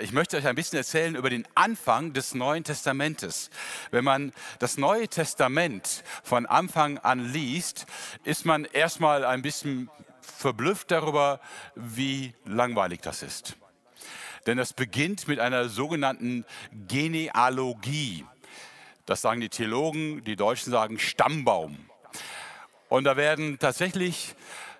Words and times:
Ich 0.00 0.12
möchte 0.12 0.36
euch 0.36 0.46
ein 0.46 0.54
bisschen 0.54 0.78
erzählen 0.78 1.14
über 1.16 1.30
den 1.30 1.46
Anfang 1.54 2.12
des 2.12 2.34
Neuen 2.34 2.62
Testamentes. 2.62 3.50
Wenn 3.90 4.04
man 4.04 4.32
das 4.58 4.76
Neue 4.76 5.08
Testament 5.08 6.04
von 6.22 6.46
Anfang 6.46 6.98
an 6.98 7.32
liest, 7.32 7.86
ist 8.24 8.44
man 8.44 8.64
erstmal 8.64 9.24
ein 9.24 9.42
bisschen 9.42 9.90
verblüfft 10.20 10.90
darüber, 10.90 11.40
wie 11.74 12.34
langweilig 12.44 13.00
das 13.00 13.22
ist. 13.22 13.56
Denn 14.46 14.58
das 14.58 14.72
beginnt 14.72 15.26
mit 15.26 15.40
einer 15.40 15.68
sogenannten 15.68 16.44
Genealogie. 16.86 18.24
Das 19.06 19.22
sagen 19.22 19.40
die 19.40 19.48
Theologen, 19.48 20.22
die 20.24 20.36
Deutschen 20.36 20.70
sagen 20.70 20.98
Stammbaum. 20.98 21.78
Und 22.88 23.04
da 23.04 23.16
werden 23.16 23.58
tatsächlich 23.58 24.34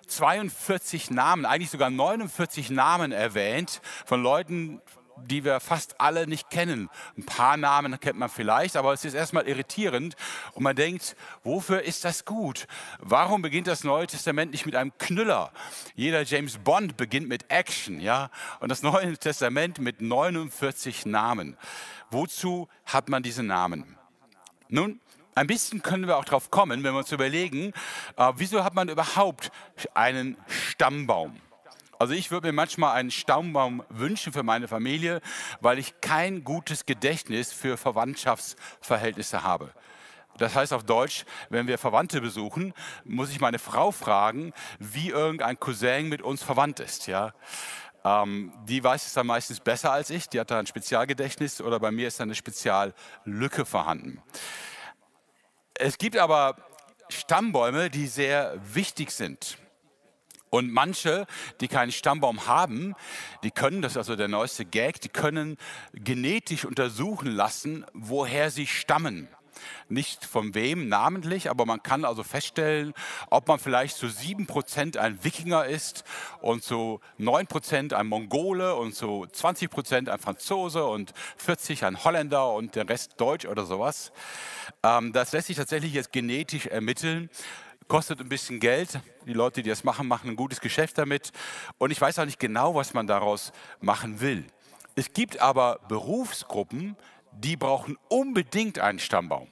42 0.07 1.11
Namen, 1.11 1.45
eigentlich 1.45 1.69
sogar 1.69 1.89
49 1.89 2.69
Namen 2.69 3.11
erwähnt 3.11 3.81
von 4.05 4.23
Leuten, 4.23 4.81
die 5.27 5.43
wir 5.43 5.59
fast 5.59 5.99
alle 5.99 6.27
nicht 6.27 6.49
kennen. 6.49 6.89
Ein 7.17 7.25
paar 7.25 7.57
Namen 7.57 7.99
kennt 7.99 8.17
man 8.17 8.29
vielleicht, 8.29 8.75
aber 8.75 8.93
es 8.93 9.05
ist 9.05 9.13
erstmal 9.13 9.47
irritierend 9.47 10.15
und 10.53 10.63
man 10.63 10.75
denkt, 10.75 11.15
wofür 11.43 11.81
ist 11.81 12.05
das 12.05 12.25
gut? 12.25 12.67
Warum 12.99 13.41
beginnt 13.41 13.67
das 13.67 13.83
Neue 13.83 14.07
Testament 14.07 14.51
nicht 14.51 14.65
mit 14.65 14.75
einem 14.75 14.97
Knüller? 14.97 15.51
Jeder 15.95 16.23
James 16.23 16.57
Bond 16.57 16.97
beginnt 16.97 17.27
mit 17.27 17.49
Action, 17.49 17.99
ja? 17.99 18.29
Und 18.59 18.69
das 18.69 18.81
Neue 18.81 19.17
Testament 19.17 19.79
mit 19.79 20.01
49 20.01 21.05
Namen. 21.05 21.57
Wozu 22.11 22.67
hat 22.85 23.09
man 23.09 23.23
diese 23.23 23.43
Namen? 23.43 23.97
Nun, 24.67 24.99
ein 25.35 25.47
bisschen 25.47 25.81
können 25.81 26.07
wir 26.07 26.17
auch 26.17 26.25
darauf 26.25 26.51
kommen, 26.51 26.83
wenn 26.83 26.93
wir 26.93 26.99
uns 26.99 27.11
überlegen, 27.11 27.71
äh, 28.17 28.33
wieso 28.35 28.63
hat 28.63 28.73
man 28.75 28.89
überhaupt 28.89 29.51
einen 29.93 30.37
Stammbaum? 30.47 31.39
Also 32.01 32.13
ich 32.13 32.31
würde 32.31 32.47
mir 32.47 32.53
manchmal 32.53 32.95
einen 32.95 33.11
Stammbaum 33.11 33.83
wünschen 33.89 34.31
für 34.31 34.41
meine 34.41 34.69
Familie, 34.69 35.19
weil 35.59 35.77
ich 35.77 35.99
kein 35.99 36.45
gutes 36.45 36.85
Gedächtnis 36.85 37.51
für 37.51 37.75
Verwandtschaftsverhältnisse 37.75 39.43
habe. 39.43 39.73
Das 40.37 40.55
heißt 40.55 40.71
auf 40.71 40.85
Deutsch, 40.85 41.25
wenn 41.49 41.67
wir 41.67 41.77
Verwandte 41.77 42.21
besuchen, 42.21 42.73
muss 43.03 43.31
ich 43.31 43.41
meine 43.41 43.59
Frau 43.59 43.91
fragen, 43.91 44.53
wie 44.79 45.09
irgendein 45.09 45.59
Cousin 45.59 46.07
mit 46.07 46.21
uns 46.21 46.41
verwandt 46.41 46.79
ist. 46.79 47.07
Ja? 47.07 47.33
Ähm, 48.05 48.53
die 48.63 48.81
weiß 48.81 49.07
es 49.07 49.13
dann 49.13 49.27
meistens 49.27 49.59
besser 49.59 49.91
als 49.91 50.09
ich, 50.09 50.29
die 50.29 50.39
hat 50.39 50.51
da 50.51 50.59
ein 50.59 50.67
Spezialgedächtnis 50.67 51.59
oder 51.59 51.81
bei 51.81 51.91
mir 51.91 52.07
ist 52.07 52.21
da 52.21 52.23
eine 52.23 52.35
Speziallücke 52.35 53.65
vorhanden. 53.65 54.23
Es 55.73 55.97
gibt 55.97 56.15
aber 56.15 56.55
Stammbäume, 57.09 57.89
die 57.89 58.07
sehr 58.07 58.55
wichtig 58.73 59.11
sind. 59.11 59.57
Und 60.49 60.71
manche, 60.71 61.27
die 61.61 61.67
keinen 61.67 61.91
Stammbaum 61.91 62.47
haben, 62.47 62.95
die 63.43 63.51
können, 63.51 63.81
das 63.81 63.93
ist 63.93 63.97
also 63.97 64.15
der 64.15 64.27
neueste 64.27 64.65
Gag, 64.65 65.01
die 65.01 65.09
können 65.09 65.57
genetisch 65.93 66.65
untersuchen 66.65 67.31
lassen, 67.31 67.85
woher 67.93 68.49
sie 68.49 68.67
stammen. 68.67 69.27
Nicht 69.89 70.25
von 70.25 70.55
wem 70.55 70.87
namentlich, 70.87 71.49
aber 71.49 71.65
man 71.65 71.83
kann 71.83 72.05
also 72.05 72.23
feststellen, 72.23 72.93
ob 73.29 73.47
man 73.47 73.59
vielleicht 73.59 73.97
zu 73.97 74.07
sieben 74.07 74.47
Prozent 74.47 74.97
ein 74.97 75.23
Wikinger 75.23 75.65
ist 75.65 76.03
und 76.41 76.63
zu 76.63 77.01
neun 77.17 77.47
Prozent 77.47 77.93
ein 77.93 78.07
Mongole 78.07 78.75
und 78.75 78.95
zu 78.95 79.25
20 79.31 79.69
Prozent 79.69 80.09
ein 80.09 80.19
Franzose 80.19 80.85
und 80.85 81.13
40 81.37 81.85
ein 81.85 82.03
Holländer 82.03 82.53
und 82.53 82.75
der 82.75 82.87
Rest 82.87 83.13
Deutsch 83.17 83.45
oder 83.45 83.65
sowas. 83.65 84.11
Ähm, 84.83 85.11
das 85.11 85.31
lässt 85.31 85.47
sich 85.47 85.57
tatsächlich 85.57 85.93
jetzt 85.93 86.11
genetisch 86.11 86.67
ermitteln 86.67 87.29
kostet 87.89 88.21
ein 88.21 88.29
bisschen 88.29 88.61
Geld. 88.61 89.01
Die 89.25 89.33
Leute, 89.33 89.61
die 89.61 89.69
das 89.69 89.83
machen, 89.83 90.07
machen 90.07 90.29
ein 90.29 90.35
gutes 90.37 90.61
Geschäft 90.61 90.97
damit. 90.97 91.31
Und 91.77 91.91
ich 91.91 91.99
weiß 91.99 92.19
auch 92.19 92.25
nicht 92.25 92.39
genau, 92.39 92.75
was 92.75 92.93
man 92.93 93.07
daraus 93.07 93.51
machen 93.81 94.21
will. 94.21 94.45
Es 94.95 95.11
gibt 95.11 95.41
aber 95.41 95.79
Berufsgruppen, 95.89 96.95
die 97.33 97.57
brauchen 97.57 97.97
unbedingt 98.07 98.79
einen 98.79 98.99
Stammbaum. 98.99 99.49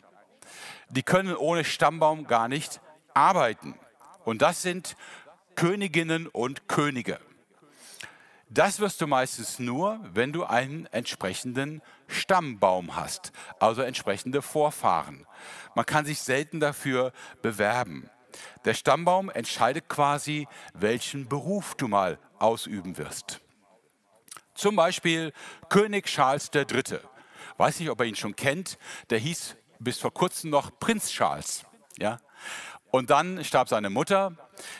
Die 0.90 1.04
können 1.04 1.36
ohne 1.36 1.66
Stammbaum 1.66 2.28
gar 2.28 2.48
nicht 2.48 2.80
arbeiten. 3.14 3.76
Und 4.24 4.42
das 4.42 4.62
sind 4.62 4.96
Königinnen 5.56 6.28
und 6.28 6.70
Könige. 6.70 7.20
Das 8.50 8.80
wirst 8.80 9.02
du 9.02 9.08
meistens 9.08 9.60
nur, 9.60 10.00
wenn 10.14 10.32
du 10.32 10.46
einen 10.46 10.86
entsprechenden 10.88 11.82
Stammbaum 12.08 12.96
hast, 12.96 13.34
also 13.60 13.82
entsprechende 13.82 14.42
Vorfahren. 14.42 15.26
Man 15.76 15.86
kann 15.86 16.06
sich 16.06 16.22
selten 16.22 16.62
dafür 16.62 17.12
bewerben. 17.42 18.10
Der 18.66 18.74
Stammbaum 18.74 19.30
entscheidet 19.30 19.90
quasi, 19.90 20.48
welchen 20.74 21.28
Beruf 21.28 21.76
du 21.76 21.88
mal 21.88 22.20
ausüben 22.40 22.98
wirst. 22.98 23.42
Zum 24.54 24.76
Beispiel 24.76 25.34
König 25.70 26.06
Charles 26.08 26.50
III. 26.54 27.00
Weiß 27.58 27.80
nicht, 27.80 27.90
ob 27.90 28.00
ihr 28.02 28.08
ihn 28.08 28.16
schon 28.16 28.36
kennt. 28.36 28.78
Der 29.10 29.20
hieß 29.20 29.56
bis 29.80 30.00
vor 30.00 30.14
kurzem 30.14 30.50
noch 30.50 30.80
Prinz 30.80 31.10
Charles. 31.10 31.64
Ja? 31.98 32.20
Und 32.92 33.10
dann 33.10 33.44
starb 33.44 33.70
seine 33.70 33.90
Mutter, 33.90 34.36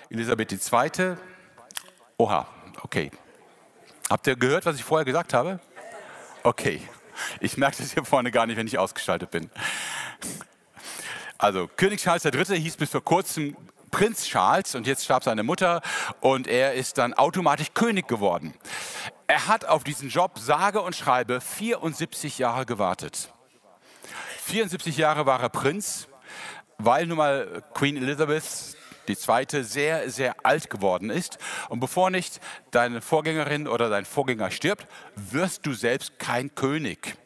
Elisabeth 0.10 0.52
II. 0.52 1.16
Oha, 2.18 2.48
okay. 2.82 3.12
Habt 4.10 4.26
ihr 4.28 4.36
gehört, 4.36 4.66
was 4.66 4.78
ich 4.78 4.84
vorher 4.84 5.06
gesagt 5.06 5.34
habe? 5.34 5.60
Okay. 6.44 6.82
Ich 7.40 7.58
merke 7.58 7.78
das 7.78 7.94
hier 7.94 8.06
vorne 8.06 8.32
gar 8.32 8.46
nicht, 8.46 8.58
wenn 8.58 8.68
ich 8.68 8.78
ausgeschaltet 8.78 9.32
bin. 9.32 9.50
Also 11.38 11.68
König 11.68 12.02
Charles 12.02 12.26
III. 12.26 12.60
hieß 12.60 12.78
bis 12.78 12.90
vor 12.90 13.04
kurzem 13.04 13.56
Prinz 13.92 14.26
Charles 14.26 14.76
und 14.76 14.88
jetzt 14.88 15.06
starb 15.06 15.24
seine 15.24 15.44
Mutter 15.44 15.82
und 16.20 16.48
er 16.48 16.74
ist 16.74 16.98
dann 16.98 17.14
automatisch 17.14 17.68
König 17.74 18.08
geworden. 18.08 18.54
Er 19.28 19.48
hat 19.48 19.66
auf 19.66 19.84
diesen 19.84 20.10
Job 20.10 20.40
sage 20.40 20.82
und 20.82 20.96
schreibe 20.96 21.40
74 21.42 22.40
Jahre 22.40 22.66
gewartet. 22.66 23.32
74 24.46 24.98
Jahre 24.98 25.26
war 25.26 25.42
er 25.42 25.50
Prinz, 25.50 26.08
weil 26.78 27.06
nun 27.06 27.18
mal 27.18 27.64
Queen 27.74 27.98
Elizabeth 27.98 28.44
die 29.08 29.18
zweite 29.18 29.64
sehr, 29.64 30.10
sehr 30.10 30.36
alt 30.44 30.70
geworden 30.70 31.10
ist. 31.10 31.38
Und 31.70 31.80
bevor 31.80 32.10
nicht 32.10 32.40
deine 32.72 33.02
Vorgängerin 33.02 33.68
oder 33.68 33.90
dein 33.90 34.06
Vorgänger 34.06 34.52
stirbt, 34.52 34.88
wirst 35.16 35.66
du 35.66 35.74
selbst 35.74 36.20
kein 36.20 36.54
König. 36.56 37.18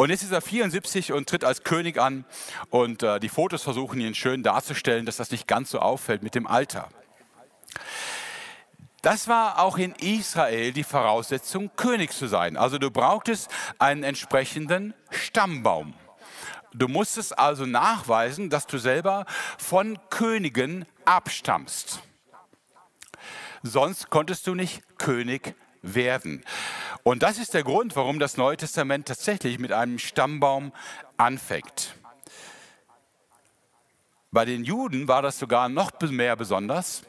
Und 0.00 0.08
jetzt 0.08 0.22
ist 0.22 0.32
er 0.32 0.40
74 0.40 1.12
und 1.12 1.28
tritt 1.28 1.44
als 1.44 1.62
König 1.62 2.00
an 2.00 2.24
und 2.70 3.02
äh, 3.02 3.20
die 3.20 3.28
Fotos 3.28 3.62
versuchen 3.62 4.00
ihn 4.00 4.14
schön 4.14 4.42
darzustellen, 4.42 5.04
dass 5.04 5.18
das 5.18 5.30
nicht 5.30 5.46
ganz 5.46 5.72
so 5.72 5.78
auffällt 5.78 6.22
mit 6.22 6.34
dem 6.34 6.46
Alter. 6.46 6.88
Das 9.02 9.28
war 9.28 9.58
auch 9.58 9.76
in 9.76 9.94
Israel 9.96 10.72
die 10.72 10.84
Voraussetzung, 10.84 11.70
König 11.76 12.12
zu 12.12 12.28
sein. 12.28 12.56
Also 12.56 12.78
du 12.78 12.90
brauchtest 12.90 13.50
einen 13.78 14.02
entsprechenden 14.02 14.94
Stammbaum. 15.10 15.92
Du 16.72 16.88
musstest 16.88 17.38
also 17.38 17.66
nachweisen, 17.66 18.48
dass 18.48 18.66
du 18.66 18.78
selber 18.78 19.26
von 19.58 19.98
Königen 20.08 20.86
abstammst. 21.04 22.00
Sonst 23.62 24.08
konntest 24.08 24.46
du 24.46 24.54
nicht 24.54 24.80
König 24.96 25.54
werden. 25.82 26.44
Und 27.02 27.22
das 27.22 27.38
ist 27.38 27.54
der 27.54 27.62
Grund, 27.62 27.96
warum 27.96 28.18
das 28.18 28.36
Neue 28.36 28.56
Testament 28.56 29.08
tatsächlich 29.08 29.58
mit 29.58 29.72
einem 29.72 29.98
Stammbaum 29.98 30.72
anfängt. 31.16 31.94
Bei 34.32 34.44
den 34.44 34.64
Juden 34.64 35.08
war 35.08 35.22
das 35.22 35.38
sogar 35.38 35.68
noch 35.68 35.90
mehr 36.00 36.36
besonders. 36.36 37.02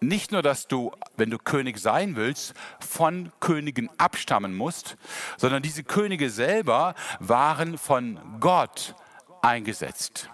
Nicht 0.00 0.30
nur, 0.30 0.42
dass 0.42 0.68
du, 0.68 0.92
wenn 1.16 1.30
du 1.30 1.38
König 1.38 1.78
sein 1.78 2.14
willst, 2.14 2.54
von 2.78 3.32
Königen 3.40 3.90
abstammen 3.98 4.54
musst, 4.54 4.96
sondern 5.36 5.62
diese 5.62 5.82
Könige 5.82 6.30
selber 6.30 6.94
waren 7.18 7.78
von 7.78 8.20
Gott 8.38 8.94
eingesetzt. 9.42 10.28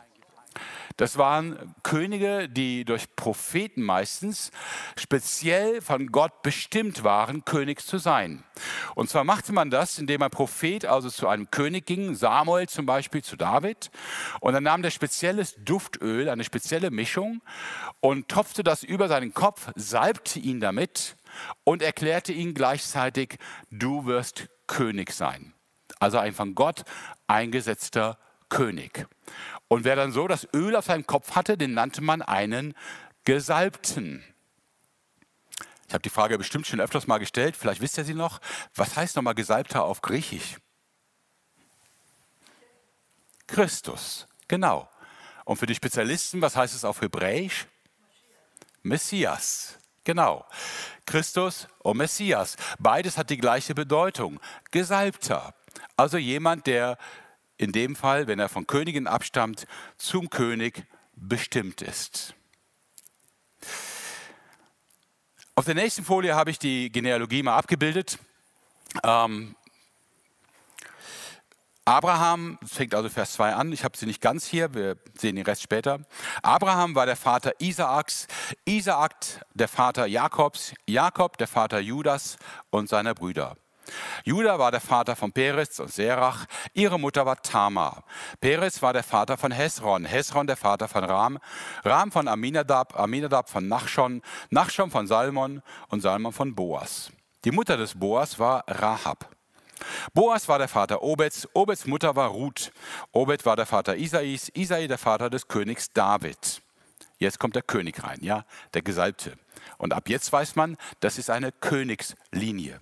Das 0.99 1.17
waren 1.17 1.77
Könige, 1.85 2.49
die 2.49 2.85
durch 2.85 3.15
Propheten 3.15 3.83
meistens 3.83 4.51
speziell 4.99 5.81
von 5.81 6.09
Gott 6.09 6.43
bestimmt 6.43 7.05
waren, 7.05 7.45
König 7.45 7.87
zu 7.87 7.99
sein. 7.99 8.43
Und 8.97 9.09
zwar 9.09 9.23
machte 9.23 9.53
man 9.53 9.71
das, 9.71 10.01
indem 10.01 10.23
ein 10.23 10.31
Prophet 10.31 10.85
also 10.85 11.09
zu 11.09 11.29
einem 11.29 11.53
König 11.53 11.87
ging, 11.87 12.17
Samuel 12.17 12.69
zum 12.69 12.85
Beispiel 12.85 13.23
zu 13.23 13.37
David, 13.37 13.93
und 14.41 14.55
dann 14.55 14.65
nahm 14.65 14.83
der 14.83 14.91
spezielles 14.91 15.55
Duftöl, 15.65 16.29
eine 16.29 16.43
spezielle 16.43 16.91
Mischung, 16.91 17.43
und 18.01 18.27
topfte 18.29 18.65
das 18.65 18.83
über 18.83 19.07
seinen 19.07 19.33
Kopf, 19.33 19.71
salbte 19.77 20.41
ihn 20.41 20.59
damit 20.59 21.17
und 21.63 21.81
erklärte 21.81 22.33
ihn 22.33 22.55
gleichzeitig, 22.55 23.39
du 23.71 24.05
wirst 24.07 24.49
König 24.67 25.13
sein. 25.13 25.55
Also 26.01 26.19
ein 26.19 26.35
von 26.35 26.57
Gott 26.57 26.83
eingesetzter 27.29 28.19
König. 28.49 29.07
Und 29.69 29.85
wer 29.85 29.97
dann 29.97 30.13
so 30.13 30.27
das 30.29 30.49
Öl 30.55 30.75
auf 30.77 30.87
seinem 30.87 31.07
Kopf 31.07 31.37
hatte, 31.37 31.57
den 31.59 31.75
nannte 31.75 32.01
man 32.01 32.23
einen 32.23 32.75
Gesalbten. 33.25 34.25
Ich 35.87 35.95
habe 35.95 36.03
die 36.03 36.11
Frage 36.11 36.37
bestimmt 36.39 36.67
schon 36.67 36.81
öfters 36.81 37.07
mal 37.07 37.19
gestellt, 37.19 37.57
vielleicht 37.57 37.81
wisst 37.81 37.99
ihr 37.99 38.05
sie 38.05 38.15
noch. 38.15 38.41
Was 38.75 38.97
heißt 38.97 39.17
nochmal 39.17 39.35
Gesalbter 39.35 39.85
auf 39.85 40.03
Griechisch? 40.03 40.57
Christus, 43.47 44.27
genau. 44.49 44.89
Und 45.45 45.57
für 45.57 45.67
die 45.67 45.75
Spezialisten, 45.75 46.43
was 46.43 46.57
heißt 46.57 46.75
es 46.75 46.85
auf 46.85 47.01
Hebräisch? 47.01 47.67
Messias, 48.83 49.79
Genau. 50.09 50.47
Christus 51.05 51.69
und 51.81 51.99
Messias. 51.99 52.57
Beides 52.79 53.19
hat 53.19 53.29
die 53.29 53.37
gleiche 53.37 53.75
Bedeutung. 53.75 54.41
Gesalbter. 54.71 55.53
Also 55.99 56.17
jemand, 56.17 56.67
der 56.67 56.97
in 57.59 57.73
dem 57.73 57.97
Fall, 57.97 58.27
wenn 58.27 58.39
er 58.39 58.49
von 58.49 58.67
Königin 58.67 59.07
abstammt, 59.07 59.67
zum 59.99 60.31
König 60.31 60.85
bestimmt 61.15 61.83
ist. 61.83 62.35
Auf 65.55 65.65
der 65.65 65.75
nächsten 65.75 66.05
Folie 66.05 66.35
habe 66.35 66.51
ich 66.51 66.59
die 66.59 66.91
Genealogie 66.91 67.43
mal 67.43 67.57
abgebildet. 67.57 68.19
Ähm, 69.03 69.57
Abraham, 71.85 72.59
das 72.61 72.75
fängt 72.75 72.95
also 72.95 73.09
Vers 73.09 73.33
2 73.33 73.55
an, 73.55 73.73
ich 73.73 73.83
habe 73.83 73.97
sie 73.97 74.05
nicht 74.05 74.21
ganz 74.21 74.47
hier, 74.47 74.75
wir 74.75 74.99
sehen 75.19 75.37
den 75.37 75.45
Rest 75.47 75.63
später. 75.63 76.01
Abraham 76.43 76.95
war 76.95 77.07
der 77.07 77.17
Vater 77.17 77.53
Isaaks, 77.61 78.29
Isaak 78.67 79.15
der 79.55 79.69
Vater 79.69 80.07
Jakobs, 80.07 80.75
Jakob 80.87 81.39
der 81.39 81.49
Vater 81.49 81.81
Judas 81.81 82.37
und 82.71 82.91
seiner 82.91 83.15
Brüder. 83.15 83.57
Judah 84.25 84.59
war 84.59 84.71
der 84.71 84.81
Vater 84.81 85.17
von 85.17 85.33
Perez 85.33 85.79
und 85.81 85.93
Serach, 85.93 86.47
ihre 86.75 86.99
Mutter 86.99 87.25
war 87.27 87.41
Tamar. 87.43 88.05
Perez 88.41 88.83
war 88.83 88.93
der 88.93 89.03
Vater 89.03 89.37
von 89.37 89.53
Hesron, 89.53 90.05
Hesron 90.05 90.47
der 90.47 90.57
Vater 90.57 90.89
von 90.89 91.05
Ram, 91.05 91.39
Ram 91.85 92.13
von 92.13 92.29
Aminadab, 92.29 92.99
Aminadab 92.99 93.49
von 93.49 93.69
Nachschon, 93.69 94.23
Nachschon 94.51 94.91
von 94.91 95.07
Salmon 95.07 95.63
und 95.89 96.01
Salmon 96.01 96.33
von 96.33 96.55
Boas. 96.55 97.11
Die 97.45 97.51
Mutter 97.51 97.77
des 97.77 97.99
Boas 97.99 98.39
war 98.39 98.65
Rahab. 98.67 99.31
Boas 100.13 100.49
war 100.49 100.59
der 100.59 100.69
Vater 100.69 101.03
Obeds, 101.03 101.49
Obeds 101.55 101.87
Mutter 101.87 102.17
war 102.17 102.29
Ruth, 102.29 102.73
Obed 103.13 103.47
war 103.47 103.57
der 103.57 103.67
Vater 103.67 103.97
Isais, 103.97 104.51
Isai 104.55 104.87
der 104.87 104.99
Vater 104.99 105.31
des 105.31 105.47
Königs 105.47 105.93
David. 105.93 106.63
Jetzt 107.19 107.39
kommt 107.39 107.57
der 107.57 107.63
König 107.63 108.03
rein, 108.03 108.19
ja, 108.23 108.45
der 108.75 108.83
Gesalbte. 108.83 109.39
Und 109.77 109.93
ab 109.93 110.09
jetzt 110.09 110.33
weiß 110.33 110.57
man, 110.57 110.77
das 111.01 111.19
ist 111.19 111.31
eine 111.31 111.53
Königslinie. 111.53 112.81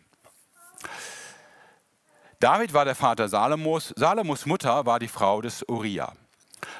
David 2.38 2.74
war 2.74 2.84
der 2.84 2.94
Vater 2.94 3.28
Salomos, 3.28 3.94
Salomos 3.96 4.44
Mutter 4.44 4.84
war 4.84 4.98
die 4.98 5.08
Frau 5.08 5.40
des 5.40 5.64
Uriah. 5.68 6.12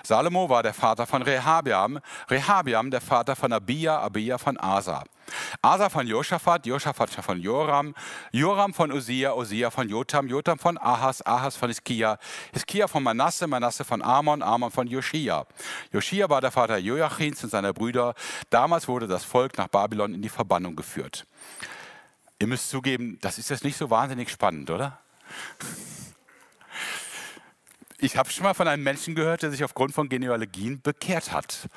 Salomo 0.02 0.48
war 0.48 0.62
der 0.62 0.74
Vater 0.74 1.06
von 1.06 1.22
Rehabiam, 1.22 1.98
Rehabiam 2.28 2.90
der 2.90 3.00
Vater 3.00 3.36
von 3.36 3.52
Abia, 3.52 3.98
Abia 3.98 4.38
von 4.38 4.58
Asa. 4.58 5.04
Asa 5.62 5.88
von 5.88 6.06
Josaphat, 6.06 6.66
Josaphat 6.66 7.10
von 7.10 7.40
Joram, 7.40 7.94
Joram 8.32 8.72
von 8.72 8.92
Usia, 8.92 9.34
Usia 9.34 9.70
von 9.70 9.88
Jotam, 9.88 10.28
Jotam 10.28 10.58
von 10.58 10.78
Ahas, 10.78 11.24
Ahas 11.26 11.56
von 11.56 11.68
Hiskia, 11.68 12.18
Hiskia 12.52 12.86
von 12.86 13.02
Manasse, 13.02 13.46
Manasse 13.46 13.84
von 13.84 14.02
Amon, 14.02 14.42
Amon 14.42 14.70
von 14.70 14.86
Joschia. 14.86 15.46
Joschia 15.92 16.28
war 16.28 16.40
der 16.40 16.52
Vater 16.52 16.78
Joachins 16.78 17.42
und 17.42 17.50
seiner 17.50 17.72
Brüder. 17.72 18.14
Damals 18.50 18.86
wurde 18.86 19.06
das 19.06 19.24
Volk 19.24 19.58
nach 19.58 19.68
Babylon 19.68 20.14
in 20.14 20.22
die 20.22 20.28
Verbannung 20.28 20.76
geführt. 20.76 21.26
Ihr 22.38 22.46
müsst 22.46 22.68
zugeben, 22.68 23.18
das 23.20 23.38
ist 23.38 23.48
jetzt 23.48 23.64
nicht 23.64 23.76
so 23.76 23.88
wahnsinnig 23.88 24.30
spannend, 24.30 24.70
oder? 24.70 25.00
Ich 27.98 28.18
habe 28.18 28.28
schon 28.30 28.44
mal 28.44 28.52
von 28.52 28.68
einem 28.68 28.82
Menschen 28.82 29.14
gehört, 29.14 29.42
der 29.42 29.50
sich 29.50 29.64
aufgrund 29.64 29.94
von 29.94 30.10
Genealogien 30.10 30.82
bekehrt 30.82 31.32
hat. 31.32 31.68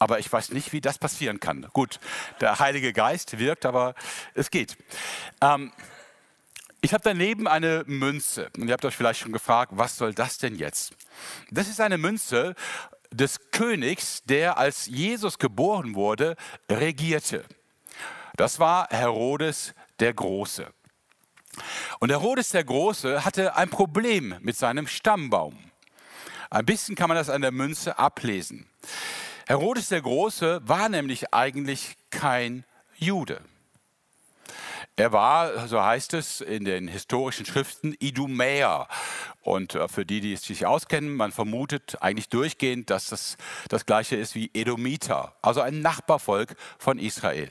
Aber 0.00 0.18
ich 0.18 0.32
weiß 0.32 0.50
nicht, 0.50 0.72
wie 0.72 0.80
das 0.80 0.98
passieren 0.98 1.38
kann. 1.38 1.68
Gut, 1.72 2.00
der 2.40 2.58
Heilige 2.58 2.92
Geist 2.92 3.38
wirkt, 3.38 3.64
aber 3.64 3.94
es 4.34 4.50
geht. 4.50 4.76
Ähm, 5.40 5.72
ich 6.80 6.92
habe 6.92 7.02
daneben 7.04 7.46
eine 7.46 7.84
Münze. 7.86 8.50
Und 8.56 8.66
ihr 8.66 8.72
habt 8.72 8.84
euch 8.84 8.96
vielleicht 8.96 9.20
schon 9.20 9.32
gefragt, 9.32 9.72
was 9.76 9.96
soll 9.96 10.14
das 10.14 10.38
denn 10.38 10.56
jetzt? 10.56 10.94
Das 11.50 11.68
ist 11.68 11.80
eine 11.80 11.98
Münze 11.98 12.56
des 13.12 13.50
Königs, 13.52 14.22
der 14.24 14.58
als 14.58 14.86
Jesus 14.86 15.38
geboren 15.38 15.94
wurde, 15.94 16.36
regierte. 16.68 17.44
Das 18.36 18.58
war 18.58 18.88
Herodes 18.90 19.74
der 20.00 20.14
Große. 20.14 20.72
Und 21.98 22.10
Herodes 22.10 22.50
der 22.50 22.64
Große 22.64 23.24
hatte 23.24 23.56
ein 23.56 23.70
Problem 23.70 24.36
mit 24.40 24.56
seinem 24.56 24.86
Stammbaum. 24.86 25.58
Ein 26.50 26.64
bisschen 26.64 26.94
kann 26.94 27.08
man 27.08 27.16
das 27.16 27.30
an 27.30 27.42
der 27.42 27.52
Münze 27.52 27.98
ablesen. 27.98 28.68
Herodes 29.46 29.88
der 29.88 30.02
Große 30.02 30.60
war 30.64 30.88
nämlich 30.88 31.32
eigentlich 31.32 31.96
kein 32.10 32.64
Jude. 32.96 33.40
Er 34.96 35.12
war, 35.12 35.68
so 35.68 35.82
heißt 35.82 36.14
es 36.14 36.40
in 36.40 36.64
den 36.64 36.88
historischen 36.88 37.46
Schriften, 37.46 37.94
Idumäer. 38.00 38.88
Und 39.42 39.76
äh, 39.76 39.86
für 39.86 40.04
die, 40.04 40.20
die 40.20 40.32
es 40.32 40.42
sich 40.42 40.66
auskennen, 40.66 41.14
man 41.14 41.30
vermutet 41.30 42.02
eigentlich 42.02 42.28
durchgehend, 42.28 42.90
dass 42.90 43.06
das 43.06 43.36
das 43.68 43.86
gleiche 43.86 44.16
ist 44.16 44.34
wie 44.34 44.50
Edomiter, 44.54 45.36
also 45.40 45.60
ein 45.60 45.80
Nachbarvolk 45.80 46.56
von 46.78 46.98
Israel. 46.98 47.48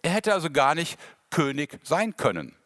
Er 0.00 0.12
hätte 0.12 0.32
also 0.32 0.50
gar 0.50 0.74
nicht 0.74 0.98
König 1.36 1.78
sein 1.82 2.16
können. 2.16 2.56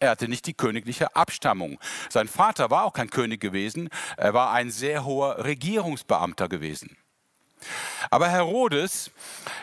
Er 0.00 0.10
hatte 0.10 0.26
nicht 0.26 0.44
die 0.48 0.54
königliche 0.54 1.14
Abstammung. 1.14 1.78
Sein 2.10 2.26
Vater 2.26 2.68
war 2.68 2.82
auch 2.82 2.92
kein 2.92 3.10
König 3.10 3.40
gewesen, 3.40 3.90
er 4.16 4.34
war 4.34 4.50
ein 4.50 4.72
sehr 4.72 5.04
hoher 5.04 5.44
Regierungsbeamter 5.44 6.48
gewesen. 6.48 6.96
Aber 8.10 8.28
Herodes 8.28 9.12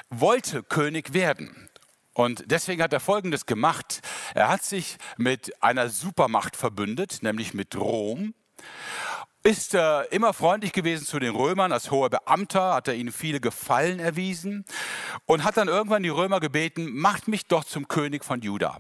wollte 0.10 0.64
König 0.64 1.14
werden. 1.14 1.70
Und 2.14 2.46
deswegen 2.46 2.82
hat 2.82 2.94
er 2.94 3.02
Folgendes 3.02 3.46
gemacht. 3.46 4.00
Er 4.36 4.48
hat 4.48 4.64
sich 4.64 4.96
mit 5.18 5.62
einer 5.62 5.90
Supermacht 5.90 6.56
verbündet, 6.56 7.24
nämlich 7.24 7.54
mit 7.54 7.76
Rom. 7.76 8.34
Ist 9.46 9.74
äh, 9.74 10.04
immer 10.04 10.32
freundlich 10.32 10.72
gewesen 10.72 11.06
zu 11.06 11.20
den 11.20 11.36
Römern. 11.36 11.74
Als 11.74 11.92
hoher 11.92 12.10
Beamter 12.10 12.76
hat 12.76 12.88
er 12.88 12.94
ihnen 12.94 13.12
viele 13.12 13.42
Gefallen 13.42 14.00
erwiesen 14.00 14.64
und 15.26 15.44
hat 15.44 15.58
dann 15.58 15.68
irgendwann 15.68 16.02
die 16.02 16.08
Römer 16.10 16.40
gebeten, 16.40 16.90
macht 16.94 17.28
mich 17.28 17.46
doch 17.48 17.66
zum 17.66 17.90
König 17.90 18.24
von 18.24 18.40
Juda. 18.42 18.78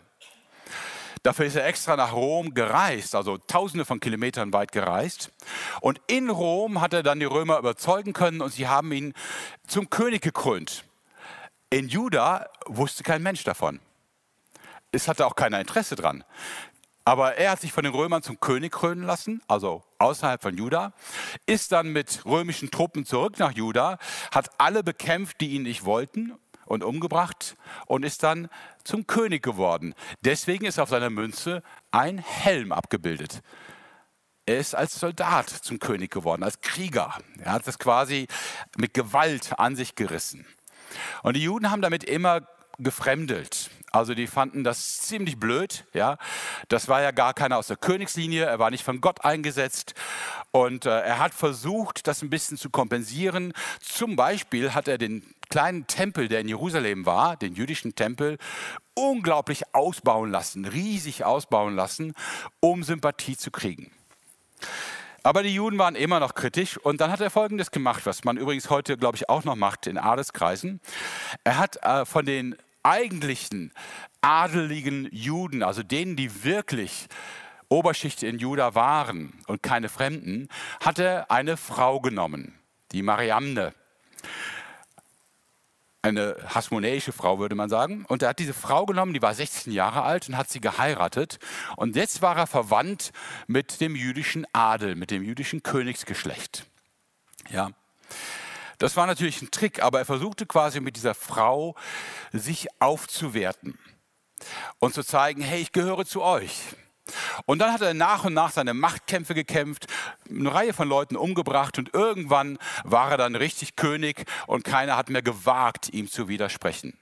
Dafür 1.21 1.47
ist 1.47 1.57
er 1.57 1.65
extra 1.65 1.97
nach 1.97 2.13
Rom 2.13 2.53
gereist, 2.53 3.13
also 3.13 3.37
tausende 3.37 3.83
von 3.83 3.99
Kilometern 3.99 4.53
weit 4.53 4.71
gereist. 4.71 5.33
Und 5.81 5.99
in 6.07 6.29
Rom 6.29 6.79
hat 6.79 6.93
er 6.93 7.03
dann 7.03 7.19
die 7.19 7.25
Römer 7.25 7.59
überzeugen 7.59 8.13
können 8.13 8.39
und 8.39 8.53
sie 8.53 8.69
haben 8.69 8.93
ihn 8.93 9.13
zum 9.67 9.89
König 9.89 10.21
gekrönt. 10.21 10.85
In 11.71 11.89
Juda 11.89 12.49
wusste 12.67 13.03
kein 13.03 13.21
Mensch 13.21 13.43
davon. 13.43 13.81
Es 14.93 15.09
hatte 15.09 15.25
auch 15.25 15.35
keiner 15.35 15.59
Interesse 15.59 15.95
dran. 15.95 16.23
Aber 17.05 17.35
er 17.35 17.51
hat 17.51 17.61
sich 17.61 17.73
von 17.73 17.83
den 17.83 17.93
Römern 17.93 18.23
zum 18.23 18.39
König 18.39 18.71
krönen 18.71 19.03
lassen, 19.03 19.41
also 19.47 19.83
außerhalb 19.97 20.41
von 20.41 20.57
Juda, 20.57 20.93
ist 21.45 21.71
dann 21.73 21.91
mit 21.91 22.25
römischen 22.25 22.71
Truppen 22.71 23.05
zurück 23.05 23.39
nach 23.39 23.51
Juda, 23.51 23.97
hat 24.31 24.51
alle 24.57 24.83
bekämpft, 24.83 25.41
die 25.41 25.49
ihn 25.49 25.63
nicht 25.63 25.83
wollten 25.83 26.33
und 26.65 26.83
umgebracht 26.83 27.57
und 27.87 28.03
ist 28.03 28.23
dann 28.23 28.49
zum 28.85 29.05
König 29.05 29.43
geworden. 29.43 29.95
Deswegen 30.21 30.65
ist 30.65 30.79
auf 30.79 30.89
seiner 30.89 31.09
Münze 31.09 31.61
ein 31.91 32.19
Helm 32.19 32.71
abgebildet. 32.71 33.41
Er 34.45 34.57
ist 34.57 34.75
als 34.75 34.99
Soldat 34.99 35.49
zum 35.49 35.79
König 35.79 36.11
geworden, 36.11 36.43
als 36.43 36.59
Krieger. 36.61 37.13
Er 37.39 37.53
hat 37.53 37.67
das 37.67 37.79
quasi 37.79 38.27
mit 38.77 38.93
Gewalt 38.93 39.57
an 39.57 39.75
sich 39.75 39.95
gerissen. 39.95 40.45
Und 41.21 41.35
die 41.35 41.43
Juden 41.43 41.71
haben 41.71 41.81
damit 41.81 42.03
immer 42.03 42.41
gefremdelt. 42.77 43.69
Also 43.93 44.15
die 44.15 44.25
fanden 44.25 44.63
das 44.63 45.01
ziemlich 45.01 45.39
blöd. 45.39 45.85
Ja, 45.93 46.17
das 46.67 46.87
war 46.87 47.03
ja 47.03 47.11
gar 47.11 47.35
keiner 47.35 47.57
aus 47.59 47.67
der 47.67 47.77
Königslinie. 47.77 48.43
Er 48.43 48.57
war 48.57 48.71
nicht 48.71 48.83
von 48.83 49.01
Gott 49.01 49.23
eingesetzt 49.23 49.93
und 50.49 50.87
äh, 50.87 51.01
er 51.01 51.19
hat 51.19 51.35
versucht, 51.35 52.07
das 52.07 52.23
ein 52.23 52.31
bisschen 52.31 52.57
zu 52.57 52.71
kompensieren. 52.71 53.53
Zum 53.81 54.15
Beispiel 54.15 54.73
hat 54.73 54.87
er 54.87 54.97
den 54.97 55.23
kleinen 55.49 55.85
Tempel, 55.85 56.27
der 56.27 56.39
in 56.39 56.47
Jerusalem 56.47 57.05
war, 57.05 57.37
den 57.37 57.53
jüdischen 57.53 57.93
Tempel, 57.93 58.39
unglaublich 58.95 59.75
ausbauen 59.75 60.31
lassen, 60.31 60.65
riesig 60.65 61.23
ausbauen 61.23 61.75
lassen, 61.75 62.15
um 62.61 62.81
Sympathie 62.81 63.37
zu 63.37 63.51
kriegen. 63.51 63.91
Aber 65.21 65.43
die 65.43 65.53
Juden 65.53 65.77
waren 65.77 65.93
immer 65.93 66.19
noch 66.19 66.33
kritisch 66.33 66.77
und 66.79 66.99
dann 66.99 67.11
hat 67.11 67.21
er 67.21 67.29
Folgendes 67.29 67.69
gemacht, 67.69 68.07
was 68.07 68.23
man 68.23 68.37
übrigens 68.37 68.71
heute, 68.71 68.97
glaube 68.97 69.17
ich, 69.17 69.29
auch 69.29 69.43
noch 69.43 69.55
macht 69.55 69.85
in 69.85 69.99
Adelskreisen. 69.99 70.81
Er 71.43 71.59
hat 71.59 71.77
äh, 71.83 72.05
von 72.05 72.25
den 72.25 72.55
eigentlichen 72.83 73.71
adeligen 74.21 75.09
Juden, 75.11 75.63
also 75.63 75.83
denen, 75.83 76.15
die 76.15 76.43
wirklich 76.43 77.07
Oberschicht 77.69 78.23
in 78.23 78.37
Juda 78.37 78.75
waren 78.75 79.33
und 79.47 79.63
keine 79.63 79.89
Fremden, 79.89 80.47
hat 80.79 80.99
er 80.99 81.31
eine 81.31 81.57
Frau 81.57 81.99
genommen, 81.99 82.53
die 82.91 83.01
Mariamne 83.01 83.73
eine 86.03 86.35
hasmonäische 86.53 87.13
Frau, 87.13 87.39
würde 87.39 87.55
man 87.55 87.69
sagen. 87.69 88.05
Und 88.07 88.21
er 88.21 88.29
hat 88.29 88.39
diese 88.39 88.53
Frau 88.53 88.85
genommen, 88.85 89.13
die 89.13 89.21
war 89.21 89.33
16 89.33 89.71
Jahre 89.71 90.03
alt 90.03 90.27
und 90.27 90.37
hat 90.37 90.49
sie 90.49 90.59
geheiratet. 90.59 91.39
Und 91.77 91.95
jetzt 91.95 92.21
war 92.21 92.37
er 92.37 92.45
verwandt 92.45 93.11
mit 93.47 93.79
dem 93.79 93.95
jüdischen 93.95 94.45
Adel, 94.51 94.95
mit 94.95 95.11
dem 95.11 95.23
jüdischen 95.23 95.63
Königsgeschlecht. 95.63 96.65
Ja. 97.49 97.71
Das 98.83 98.97
war 98.97 99.07
natürlich 99.07 99.41
ein 99.41 99.49
Trick, 99.49 99.81
aber 99.81 99.99
er 99.99 100.05
versuchte 100.05 100.45
quasi 100.45 100.81
mit 100.81 100.97
dieser 100.97 101.15
Frau 101.15 101.73
sich 102.33 102.67
aufzuwerten 102.81 103.79
und 104.79 104.93
zu 104.93 105.05
zeigen, 105.05 105.41
hey, 105.41 105.61
ich 105.61 105.71
gehöre 105.71 106.05
zu 106.05 106.21
euch. 106.21 106.59
Und 107.45 107.59
dann 107.59 107.71
hat 107.71 107.79
er 107.79 107.93
nach 107.93 108.25
und 108.25 108.33
nach 108.33 108.51
seine 108.51 108.73
Machtkämpfe 108.73 109.35
gekämpft, 109.35 109.85
eine 110.29 110.53
Reihe 110.53 110.73
von 110.73 110.89
Leuten 110.89 111.15
umgebracht 111.15 111.77
und 111.77 111.93
irgendwann 111.93 112.57
war 112.83 113.11
er 113.11 113.17
dann 113.17 113.35
richtig 113.35 113.77
König 113.77 114.25
und 114.47 114.65
keiner 114.65 114.97
hat 114.97 115.09
mehr 115.09 115.21
gewagt, 115.21 115.87
ihm 115.93 116.11
zu 116.11 116.27
widersprechen. 116.27 116.99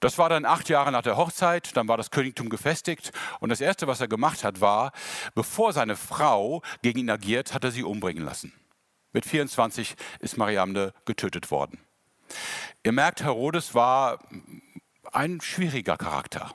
Das 0.00 0.18
war 0.18 0.28
dann 0.28 0.44
acht 0.44 0.68
Jahre 0.68 0.92
nach 0.92 1.00
der 1.00 1.16
Hochzeit, 1.16 1.74
dann 1.74 1.88
war 1.88 1.96
das 1.96 2.10
Königtum 2.10 2.50
gefestigt 2.50 3.12
und 3.38 3.48
das 3.48 3.62
Erste, 3.62 3.86
was 3.86 4.02
er 4.02 4.08
gemacht 4.08 4.44
hat, 4.44 4.60
war, 4.60 4.92
bevor 5.34 5.72
seine 5.72 5.96
Frau 5.96 6.60
gegen 6.82 6.98
ihn 6.98 7.08
agiert, 7.08 7.54
hat 7.54 7.64
er 7.64 7.70
sie 7.70 7.82
umbringen 7.82 8.26
lassen. 8.26 8.59
Mit 9.12 9.24
24 9.26 9.96
ist 10.20 10.36
Mariamne 10.36 10.92
getötet 11.04 11.50
worden. 11.50 11.78
Ihr 12.82 12.92
merkt, 12.92 13.22
Herodes 13.22 13.74
war 13.74 14.20
ein 15.12 15.40
schwieriger 15.40 15.96
Charakter. 15.96 16.54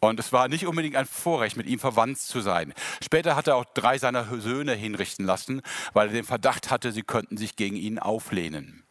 Und 0.00 0.20
es 0.20 0.32
war 0.32 0.48
nicht 0.48 0.66
unbedingt 0.66 0.96
ein 0.96 1.06
Vorrecht, 1.06 1.56
mit 1.56 1.66
ihm 1.66 1.80
verwandt 1.80 2.18
zu 2.18 2.40
sein. 2.40 2.72
Später 3.02 3.34
hat 3.34 3.48
er 3.48 3.56
auch 3.56 3.64
drei 3.64 3.98
seiner 3.98 4.24
Söhne 4.40 4.74
hinrichten 4.74 5.24
lassen, 5.26 5.60
weil 5.92 6.08
er 6.08 6.12
den 6.12 6.24
Verdacht 6.24 6.70
hatte, 6.70 6.92
sie 6.92 7.02
könnten 7.02 7.36
sich 7.36 7.56
gegen 7.56 7.76
ihn 7.76 7.98
auflehnen. 7.98 8.84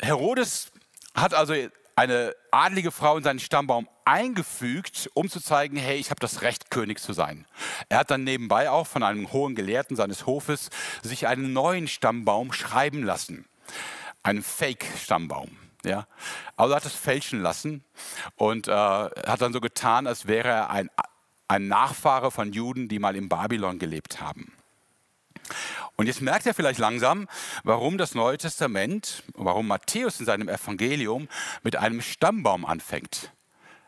Herodes 0.00 0.72
hat 1.14 1.34
also 1.34 1.54
eine 1.96 2.36
adlige 2.50 2.92
Frau 2.92 3.16
in 3.16 3.24
seinen 3.24 3.40
Stammbaum 3.40 3.88
eingefügt, 4.04 5.10
um 5.14 5.30
zu 5.30 5.40
zeigen, 5.40 5.76
hey, 5.78 5.96
ich 5.96 6.10
habe 6.10 6.20
das 6.20 6.42
Recht, 6.42 6.70
König 6.70 7.00
zu 7.00 7.14
sein. 7.14 7.46
Er 7.88 7.98
hat 7.98 8.10
dann 8.10 8.22
nebenbei 8.22 8.70
auch 8.70 8.86
von 8.86 9.02
einem 9.02 9.32
hohen 9.32 9.54
Gelehrten 9.54 9.96
seines 9.96 10.26
Hofes 10.26 10.68
sich 11.02 11.26
einen 11.26 11.54
neuen 11.54 11.88
Stammbaum 11.88 12.52
schreiben 12.52 13.02
lassen. 13.02 13.46
Einen 14.22 14.42
Fake-Stammbaum. 14.42 15.56
Ja? 15.84 16.06
Also 16.56 16.74
er 16.74 16.76
hat 16.76 16.84
es 16.84 16.94
fälschen 16.94 17.40
lassen 17.40 17.82
und 18.36 18.68
äh, 18.68 18.72
hat 18.72 19.40
dann 19.40 19.54
so 19.54 19.60
getan, 19.60 20.06
als 20.06 20.26
wäre 20.26 20.48
er 20.48 20.70
ein, 20.70 20.90
ein 21.48 21.66
Nachfahre 21.66 22.30
von 22.30 22.52
Juden, 22.52 22.88
die 22.88 22.98
mal 22.98 23.16
in 23.16 23.28
Babylon 23.28 23.78
gelebt 23.78 24.20
haben. 24.20 24.52
Und 25.96 26.06
jetzt 26.06 26.20
merkt 26.20 26.46
er 26.46 26.54
vielleicht 26.54 26.78
langsam, 26.78 27.26
warum 27.64 27.96
das 27.96 28.14
Neue 28.14 28.36
Testament, 28.36 29.22
warum 29.34 29.66
Matthäus 29.66 30.20
in 30.20 30.26
seinem 30.26 30.48
Evangelium 30.48 31.28
mit 31.62 31.76
einem 31.76 32.02
Stammbaum 32.02 32.66
anfängt. 32.66 33.32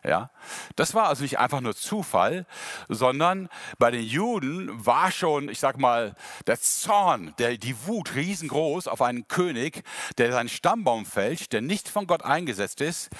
Ja, 0.04 0.30
das 0.76 0.94
war 0.94 1.08
also 1.08 1.22
nicht 1.22 1.38
einfach 1.38 1.60
nur 1.60 1.74
Zufall, 1.74 2.46
sondern 2.88 3.48
bei 3.78 3.90
den 3.90 4.04
Juden 4.04 4.86
war 4.86 5.10
schon, 5.10 5.48
ich 5.48 5.58
sag 5.58 5.76
mal, 5.76 6.14
der 6.46 6.58
Zorn, 6.60 7.34
der, 7.38 7.58
die 7.58 7.74
Wut 7.86 8.14
riesengroß 8.14 8.86
auf 8.86 9.02
einen 9.02 9.26
König, 9.26 9.82
der 10.16 10.32
seinen 10.32 10.48
Stammbaum 10.48 11.04
fälscht, 11.04 11.52
der 11.52 11.62
nicht 11.62 11.88
von 11.88 12.06
Gott 12.06 12.22
eingesetzt 12.22 12.80
ist, 12.80 13.10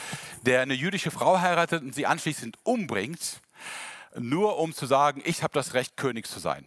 der 0.43 0.63
eine 0.63 0.75
jüdische 0.75 1.11
Frau 1.11 1.41
heiratet 1.41 1.83
und 1.83 1.95
sie 1.95 2.07
anschließend 2.07 2.57
umbringt, 2.63 3.41
nur 4.17 4.59
um 4.59 4.73
zu 4.73 4.87
sagen, 4.87 5.21
ich 5.25 5.43
habe 5.43 5.53
das 5.55 5.75
Recht, 5.75 5.97
König 5.97 6.29
zu 6.29 6.39
sein. 6.39 6.65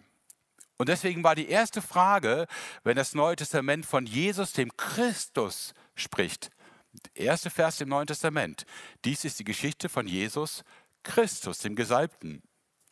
Und 0.81 0.89
deswegen 0.89 1.23
war 1.23 1.35
die 1.35 1.47
erste 1.47 1.79
Frage, 1.79 2.47
wenn 2.83 2.95
das 2.95 3.13
Neue 3.13 3.35
Testament 3.35 3.85
von 3.85 4.07
Jesus, 4.07 4.53
dem 4.53 4.75
Christus, 4.77 5.75
spricht, 5.93 6.49
erste 7.13 7.51
Vers 7.51 7.81
im 7.81 7.89
Neuen 7.89 8.07
Testament, 8.07 8.65
dies 9.05 9.23
ist 9.23 9.37
die 9.37 9.43
Geschichte 9.43 9.89
von 9.89 10.07
Jesus 10.07 10.63
Christus, 11.03 11.59
dem 11.59 11.75
Gesalbten. 11.75 12.41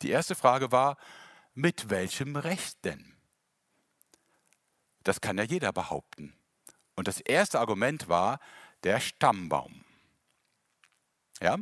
Die 0.02 0.10
erste 0.10 0.36
Frage 0.36 0.70
war, 0.70 0.98
mit 1.54 1.90
welchem 1.90 2.36
Recht 2.36 2.84
denn? 2.84 3.12
Das 5.02 5.20
kann 5.20 5.36
ja 5.36 5.42
jeder 5.42 5.72
behaupten. 5.72 6.32
Und 6.94 7.08
das 7.08 7.20
erste 7.20 7.58
Argument 7.58 8.08
war 8.08 8.38
der 8.84 9.00
Stammbaum. 9.00 9.84
Ja? 11.42 11.58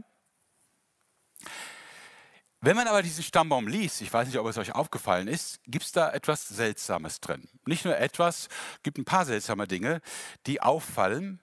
Wenn 2.61 2.75
man 2.75 2.89
aber 2.89 3.03
diesen 3.03 3.23
Stammbaum 3.23 3.69
liest, 3.69 4.01
ich 4.01 4.13
weiß 4.13 4.27
nicht, 4.27 4.39
ob 4.39 4.47
es 4.49 4.59
euch 4.59 4.75
aufgefallen 4.75 5.29
ist, 5.29 5.61
gibt 5.67 5.85
es 5.85 5.93
da 5.93 6.11
etwas 6.11 6.49
Seltsames 6.49 7.21
drin. 7.21 7.49
Nicht 7.67 7.85
nur 7.85 7.97
etwas, 7.97 8.49
gibt 8.83 8.99
ein 8.99 9.05
paar 9.05 9.25
seltsame 9.25 9.69
Dinge, 9.69 10.01
die 10.47 10.61
auffallen. 10.61 11.41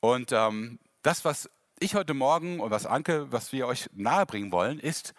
Und 0.00 0.32
ähm, 0.32 0.80
das, 1.02 1.24
was 1.24 1.48
ich 1.78 1.94
heute 1.94 2.14
Morgen 2.14 2.58
und 2.58 2.72
was 2.72 2.84
Anke, 2.84 3.30
was 3.30 3.52
wir 3.52 3.68
euch 3.68 3.88
nahebringen 3.92 4.50
wollen, 4.50 4.80
ist, 4.80 5.14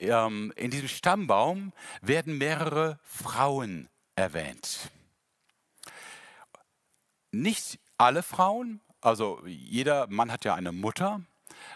ähm, 0.00 0.52
in 0.56 0.72
diesem 0.72 0.88
Stammbaum 0.88 1.72
werden 2.00 2.36
mehrere 2.36 2.98
Frauen 3.04 3.88
erwähnt. 4.16 4.90
Nicht 7.30 7.78
alle 7.98 8.24
Frauen, 8.24 8.80
also 9.00 9.40
jeder 9.46 10.08
Mann 10.08 10.32
hat 10.32 10.44
ja 10.44 10.54
eine 10.54 10.72
Mutter, 10.72 11.22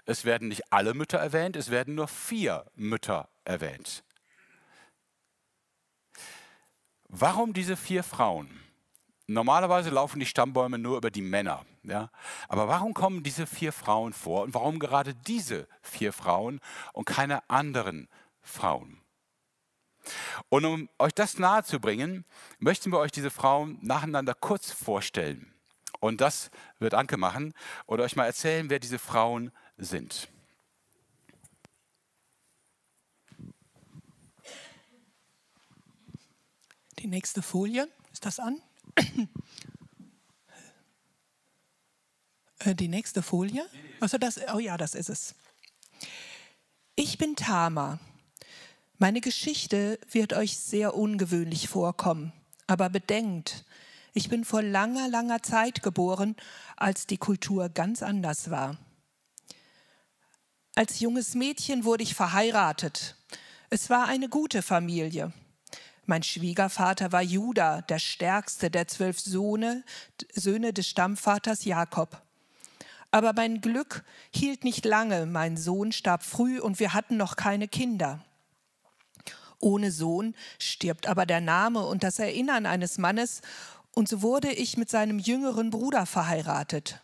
es 0.04 0.24
werden 0.24 0.48
nicht 0.48 0.72
alle 0.72 0.94
Mütter 0.94 1.18
erwähnt, 1.18 1.56
es 1.56 1.70
werden 1.70 1.94
nur 1.94 2.08
vier 2.08 2.64
Mütter 2.74 3.28
erwähnt. 3.44 4.04
Warum 7.08 7.52
diese 7.52 7.76
vier 7.76 8.02
Frauen? 8.02 8.60
Normalerweise 9.28 9.90
laufen 9.90 10.20
die 10.20 10.26
Stammbäume 10.26 10.78
nur 10.78 10.96
über 10.96 11.10
die 11.10 11.22
Männer. 11.22 11.64
Ja? 11.82 12.10
Aber 12.48 12.68
warum 12.68 12.94
kommen 12.94 13.22
diese 13.22 13.46
vier 13.46 13.72
Frauen 13.72 14.12
vor 14.12 14.42
und 14.42 14.54
warum 14.54 14.78
gerade 14.78 15.14
diese 15.14 15.66
vier 15.82 16.12
Frauen 16.12 16.60
und 16.92 17.06
keine 17.06 17.48
anderen 17.48 18.08
Frauen? 18.42 19.00
Und 20.48 20.64
um 20.64 20.88
euch 20.98 21.12
das 21.12 21.38
nahezubringen, 21.38 22.24
möchten 22.58 22.92
wir 22.92 22.98
euch 22.98 23.10
diese 23.10 23.30
Frauen 23.30 23.78
nacheinander 23.82 24.34
kurz 24.34 24.70
vorstellen. 24.70 25.52
Und 25.98 26.20
das 26.20 26.50
wird 26.78 26.94
Anke 26.94 27.16
machen 27.16 27.52
und 27.86 28.00
euch 28.00 28.14
mal 28.14 28.26
erzählen, 28.26 28.70
wer 28.70 28.78
diese 28.78 28.98
Frauen 28.98 29.46
sind 29.46 29.65
sind. 29.76 30.28
Die 36.98 37.06
nächste 37.06 37.42
Folie, 37.42 37.88
ist 38.12 38.24
das 38.24 38.38
an? 38.38 38.60
Äh, 42.60 42.74
die 42.74 42.88
nächste 42.88 43.22
Folie? 43.22 43.66
Also 44.00 44.18
das, 44.18 44.40
oh 44.54 44.58
ja, 44.58 44.76
das 44.76 44.94
ist 44.94 45.10
es. 45.10 45.34
Ich 46.94 47.18
bin 47.18 47.36
Tama. 47.36 47.98
Meine 48.98 49.20
Geschichte 49.20 50.00
wird 50.10 50.32
euch 50.32 50.56
sehr 50.56 50.94
ungewöhnlich 50.94 51.68
vorkommen, 51.68 52.32
aber 52.66 52.88
bedenkt, 52.88 53.64
ich 54.14 54.30
bin 54.30 54.46
vor 54.46 54.62
langer, 54.62 55.08
langer 55.08 55.42
Zeit 55.42 55.82
geboren, 55.82 56.34
als 56.76 57.06
die 57.06 57.18
Kultur 57.18 57.68
ganz 57.68 58.02
anders 58.02 58.50
war. 58.50 58.78
Als 60.78 61.00
junges 61.00 61.34
Mädchen 61.34 61.84
wurde 61.84 62.02
ich 62.02 62.14
verheiratet. 62.14 63.16
Es 63.70 63.88
war 63.88 64.08
eine 64.08 64.28
gute 64.28 64.60
Familie. 64.60 65.32
Mein 66.04 66.22
Schwiegervater 66.22 67.12
war 67.12 67.22
Judah, 67.22 67.80
der 67.80 67.98
stärkste 67.98 68.70
der 68.70 68.86
zwölf 68.86 69.18
Söhne, 69.18 69.84
Söhne 70.34 70.74
des 70.74 70.86
Stammvaters 70.86 71.64
Jakob. 71.64 72.20
Aber 73.10 73.32
mein 73.32 73.62
Glück 73.62 74.04
hielt 74.30 74.64
nicht 74.64 74.84
lange. 74.84 75.24
Mein 75.24 75.56
Sohn 75.56 75.92
starb 75.92 76.22
früh 76.22 76.60
und 76.60 76.78
wir 76.78 76.92
hatten 76.92 77.16
noch 77.16 77.36
keine 77.36 77.68
Kinder. 77.68 78.22
Ohne 79.58 79.90
Sohn 79.90 80.34
stirbt 80.58 81.06
aber 81.06 81.24
der 81.24 81.40
Name 81.40 81.86
und 81.86 82.02
das 82.02 82.18
Erinnern 82.18 82.66
eines 82.66 82.98
Mannes, 82.98 83.40
und 83.94 84.10
so 84.10 84.20
wurde 84.20 84.52
ich 84.52 84.76
mit 84.76 84.90
seinem 84.90 85.18
jüngeren 85.18 85.70
Bruder 85.70 86.04
verheiratet. 86.04 87.00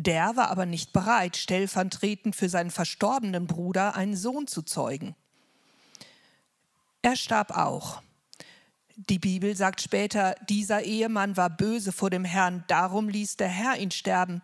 Der 0.00 0.36
war 0.36 0.48
aber 0.48 0.64
nicht 0.64 0.92
bereit, 0.92 1.36
stellvertretend 1.36 2.36
für 2.36 2.48
seinen 2.48 2.70
verstorbenen 2.70 3.48
Bruder 3.48 3.96
einen 3.96 4.16
Sohn 4.16 4.46
zu 4.46 4.62
zeugen. 4.62 5.16
Er 7.02 7.16
starb 7.16 7.50
auch. 7.50 8.00
Die 8.94 9.18
Bibel 9.18 9.56
sagt 9.56 9.80
später, 9.80 10.36
dieser 10.48 10.82
Ehemann 10.82 11.36
war 11.36 11.50
böse 11.50 11.90
vor 11.90 12.10
dem 12.10 12.24
Herrn, 12.24 12.62
darum 12.68 13.08
ließ 13.08 13.38
der 13.38 13.48
Herr 13.48 13.76
ihn 13.76 13.90
sterben. 13.90 14.40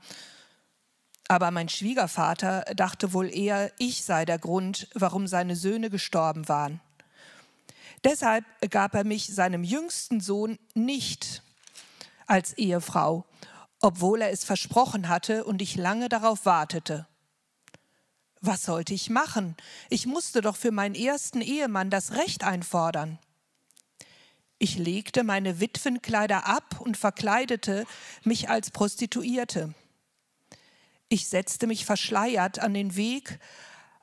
Aber 1.28 1.52
mein 1.52 1.68
Schwiegervater 1.68 2.64
dachte 2.74 3.12
wohl 3.12 3.32
eher, 3.32 3.70
ich 3.78 4.04
sei 4.04 4.24
der 4.24 4.40
Grund, 4.40 4.88
warum 4.94 5.28
seine 5.28 5.54
Söhne 5.54 5.88
gestorben 5.88 6.48
waren. 6.48 6.80
Deshalb 8.02 8.44
gab 8.70 8.94
er 8.94 9.04
mich 9.04 9.32
seinem 9.32 9.62
jüngsten 9.62 10.20
Sohn 10.20 10.58
nicht 10.74 11.44
als 12.26 12.54
Ehefrau, 12.54 13.24
obwohl 13.84 14.22
er 14.22 14.30
es 14.30 14.44
versprochen 14.44 15.10
hatte 15.10 15.44
und 15.44 15.60
ich 15.60 15.76
lange 15.76 16.08
darauf 16.08 16.46
wartete. 16.46 17.06
Was 18.40 18.62
sollte 18.62 18.94
ich 18.94 19.10
machen? 19.10 19.58
Ich 19.90 20.06
musste 20.06 20.40
doch 20.40 20.56
für 20.56 20.70
meinen 20.70 20.94
ersten 20.94 21.42
Ehemann 21.42 21.90
das 21.90 22.12
Recht 22.12 22.44
einfordern. 22.44 23.18
Ich 24.56 24.78
legte 24.78 25.22
meine 25.22 25.60
Witwenkleider 25.60 26.46
ab 26.46 26.80
und 26.80 26.96
verkleidete 26.96 27.84
mich 28.22 28.48
als 28.48 28.70
Prostituierte. 28.70 29.74
Ich 31.10 31.28
setzte 31.28 31.66
mich 31.66 31.84
verschleiert 31.84 32.60
an 32.60 32.72
den 32.72 32.96
Weg, 32.96 33.38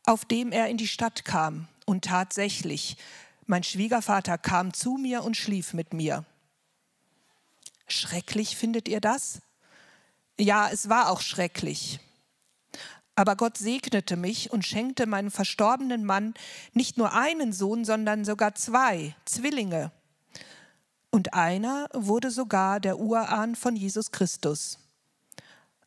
auf 0.06 0.26
dem 0.26 0.52
er 0.52 0.70
in 0.70 0.78
die 0.78 0.88
Stadt 0.88 1.26
kam. 1.26 1.68
Und 1.88 2.06
tatsächlich, 2.06 2.98
mein 3.48 3.64
Schwiegervater 3.64 4.38
kam 4.38 4.76
zu 4.76 4.98
mir 4.98 5.24
und 5.24 5.38
schlief 5.38 5.74
mit 5.74 5.92
mir. 5.92 6.24
Schrecklich 7.88 8.56
findet 8.56 8.88
ihr 8.88 9.02
das? 9.02 9.42
Ja, 10.40 10.70
es 10.72 10.90
war 10.90 11.10
auch 11.10 11.22
schrecklich. 11.22 12.00
Aber 13.16 13.36
Gott 13.36 13.58
segnete 13.58 14.16
mich 14.16 14.52
und 14.52 14.66
schenkte 14.66 15.06
meinem 15.06 15.32
verstorbenen 15.32 16.06
Mann 16.06 16.34
nicht 16.74 16.98
nur 16.98 17.14
einen 17.14 17.54
Sohn, 17.54 17.86
sondern 17.86 18.26
sogar 18.26 18.56
zwei 18.56 19.16
Zwillinge. 19.26 19.92
Und 21.12 21.34
einer 21.34 21.90
wurde 21.94 22.32
sogar 22.32 22.80
der 22.80 22.98
Urahn 22.98 23.56
von 23.56 23.76
Jesus 23.76 24.12
Christus. 24.12 24.80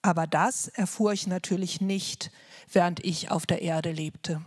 Aber 0.03 0.27
das 0.27 0.69
erfuhr 0.69 1.15
ich 1.15 1.27
natürlich 1.27 1.81
nicht, 1.81 2.31
während 2.71 3.03
ich 3.03 3.31
auf 3.31 3.47
der 3.47 3.63
Erde 3.63 3.91
lebte. 3.91 4.45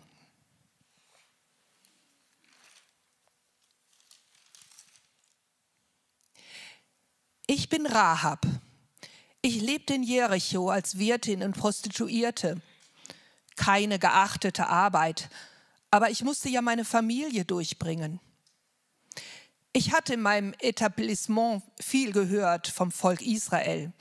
Ich 7.47 7.69
bin 7.69 7.87
Rahab. 7.87 8.45
Ich 9.47 9.61
lebte 9.61 9.93
in 9.93 10.03
Jericho 10.03 10.69
als 10.69 10.97
Wirtin 10.97 11.41
und 11.41 11.55
Prostituierte. 11.57 12.61
Keine 13.55 13.97
geachtete 13.97 14.67
Arbeit, 14.67 15.29
aber 15.89 16.09
ich 16.09 16.21
musste 16.21 16.49
ja 16.49 16.61
meine 16.61 16.83
Familie 16.83 17.45
durchbringen. 17.45 18.19
Ich 19.71 19.93
hatte 19.93 20.15
in 20.15 20.21
meinem 20.21 20.53
Etablissement 20.59 21.63
viel 21.79 22.11
gehört 22.11 22.67
vom 22.67 22.91
Volk 22.91 23.21
Israel, 23.21 23.93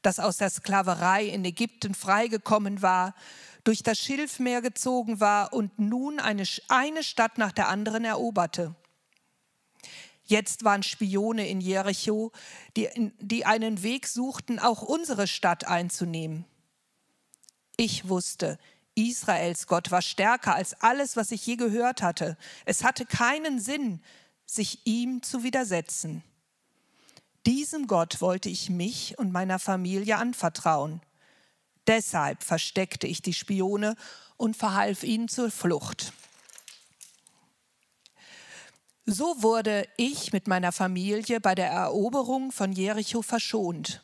das 0.00 0.18
aus 0.18 0.38
der 0.38 0.48
Sklaverei 0.48 1.26
in 1.26 1.44
Ägypten 1.44 1.94
freigekommen 1.94 2.80
war, 2.80 3.14
durch 3.62 3.82
das 3.82 3.98
Schilfmeer 3.98 4.62
gezogen 4.62 5.20
war 5.20 5.52
und 5.52 5.78
nun 5.78 6.18
eine, 6.18 6.44
eine 6.68 7.02
Stadt 7.02 7.36
nach 7.36 7.52
der 7.52 7.68
anderen 7.68 8.06
eroberte. 8.06 8.74
Jetzt 10.24 10.64
waren 10.64 10.82
Spione 10.82 11.48
in 11.48 11.60
Jericho, 11.60 12.32
die, 12.76 12.88
die 13.20 13.44
einen 13.44 13.82
Weg 13.82 14.06
suchten, 14.06 14.58
auch 14.58 14.82
unsere 14.82 15.26
Stadt 15.26 15.66
einzunehmen. 15.66 16.46
Ich 17.76 18.08
wusste, 18.08 18.58
Israels 18.94 19.66
Gott 19.66 19.90
war 19.90 20.02
stärker 20.02 20.54
als 20.54 20.80
alles, 20.80 21.16
was 21.16 21.30
ich 21.30 21.44
je 21.44 21.56
gehört 21.56 22.00
hatte. 22.00 22.36
Es 22.64 22.84
hatte 22.84 23.04
keinen 23.04 23.60
Sinn, 23.60 24.00
sich 24.46 24.86
ihm 24.86 25.22
zu 25.22 25.42
widersetzen. 25.42 26.22
Diesem 27.46 27.86
Gott 27.86 28.20
wollte 28.20 28.48
ich 28.48 28.70
mich 28.70 29.18
und 29.18 29.32
meiner 29.32 29.58
Familie 29.58 30.16
anvertrauen. 30.16 31.02
Deshalb 31.86 32.42
versteckte 32.42 33.06
ich 33.06 33.20
die 33.20 33.34
Spione 33.34 33.96
und 34.36 34.56
verhalf 34.56 35.02
ihnen 35.02 35.28
zur 35.28 35.50
Flucht. 35.50 36.12
So 39.06 39.42
wurde 39.42 39.86
ich 39.98 40.32
mit 40.32 40.48
meiner 40.48 40.72
Familie 40.72 41.38
bei 41.38 41.54
der 41.54 41.68
Eroberung 41.68 42.52
von 42.52 42.72
Jericho 42.72 43.20
verschont. 43.20 44.02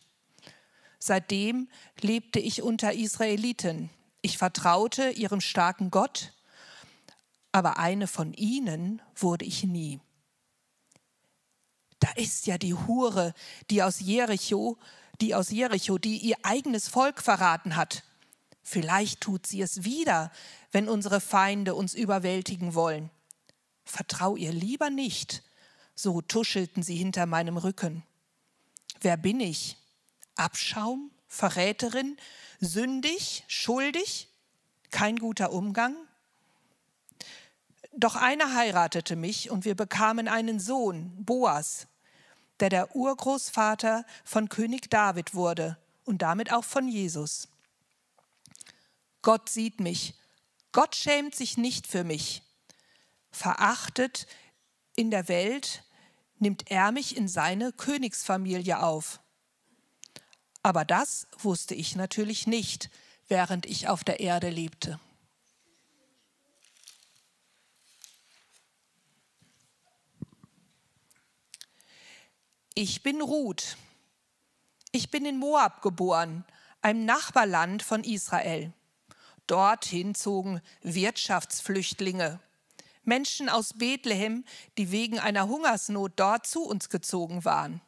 Seitdem 0.98 1.68
lebte 2.02 2.38
ich 2.38 2.60
unter 2.60 2.92
Israeliten. 2.92 3.88
Ich 4.20 4.36
vertraute 4.36 5.08
ihrem 5.08 5.40
starken 5.40 5.90
Gott, 5.90 6.34
aber 7.50 7.78
eine 7.78 8.06
von 8.06 8.34
ihnen 8.34 9.00
wurde 9.16 9.46
ich 9.46 9.64
nie. 9.64 10.00
Da 11.98 12.10
ist 12.16 12.46
ja 12.46 12.58
die 12.58 12.74
Hure, 12.74 13.32
die 13.70 13.82
aus 13.82 14.00
Jericho, 14.00 14.76
die 15.22 15.34
aus 15.34 15.50
Jericho, 15.50 15.96
die 15.96 16.18
ihr 16.18 16.36
eigenes 16.42 16.88
Volk 16.88 17.22
verraten 17.22 17.76
hat. 17.76 18.02
Vielleicht 18.62 19.22
tut 19.22 19.46
sie 19.46 19.62
es 19.62 19.84
wieder, 19.84 20.30
wenn 20.72 20.90
unsere 20.90 21.20
Feinde 21.20 21.74
uns 21.74 21.94
überwältigen 21.94 22.74
wollen. 22.74 23.10
Vertrau 23.90 24.36
ihr 24.36 24.52
lieber 24.52 24.88
nicht. 24.88 25.42
So 25.96 26.22
tuschelten 26.22 26.82
sie 26.84 26.94
hinter 26.94 27.26
meinem 27.26 27.56
Rücken. 27.56 28.04
Wer 29.00 29.16
bin 29.16 29.40
ich? 29.40 29.76
Abschaum? 30.36 31.10
Verräterin? 31.26 32.16
Sündig? 32.60 33.44
Schuldig? 33.48 34.28
Kein 34.92 35.16
guter 35.16 35.52
Umgang? 35.52 35.96
Doch 37.92 38.14
einer 38.14 38.54
heiratete 38.54 39.16
mich 39.16 39.50
und 39.50 39.64
wir 39.64 39.74
bekamen 39.74 40.28
einen 40.28 40.60
Sohn, 40.60 41.12
Boas, 41.24 41.88
der 42.60 42.68
der 42.68 42.94
Urgroßvater 42.94 44.06
von 44.24 44.48
König 44.48 44.88
David 44.88 45.34
wurde 45.34 45.76
und 46.04 46.22
damit 46.22 46.52
auch 46.52 46.64
von 46.64 46.86
Jesus. 46.86 47.48
Gott 49.22 49.48
sieht 49.48 49.80
mich. 49.80 50.14
Gott 50.70 50.94
schämt 50.94 51.34
sich 51.34 51.56
nicht 51.56 51.88
für 51.88 52.04
mich 52.04 52.44
verachtet 53.30 54.26
in 54.96 55.10
der 55.10 55.28
Welt, 55.28 55.84
nimmt 56.38 56.70
er 56.70 56.92
mich 56.92 57.16
in 57.16 57.28
seine 57.28 57.72
Königsfamilie 57.72 58.82
auf. 58.82 59.20
Aber 60.62 60.84
das 60.84 61.26
wusste 61.38 61.74
ich 61.74 61.96
natürlich 61.96 62.46
nicht, 62.46 62.90
während 63.28 63.66
ich 63.66 63.88
auf 63.88 64.04
der 64.04 64.20
Erde 64.20 64.50
lebte. 64.50 65.00
Ich 72.74 73.02
bin 73.02 73.20
Ruth. 73.20 73.76
Ich 74.92 75.10
bin 75.10 75.24
in 75.24 75.38
Moab 75.38 75.82
geboren, 75.82 76.44
einem 76.82 77.04
Nachbarland 77.04 77.82
von 77.82 78.04
Israel. 78.04 78.72
Dorthin 79.46 80.14
zogen 80.14 80.60
Wirtschaftsflüchtlinge 80.82 82.40
Menschen 83.02 83.48
aus 83.48 83.74
Bethlehem, 83.74 84.44
die 84.78 84.90
wegen 84.90 85.18
einer 85.18 85.48
Hungersnot 85.48 86.12
dort 86.16 86.46
zu 86.46 86.62
uns 86.62 86.88
gezogen 86.88 87.44
waren. 87.44 87.80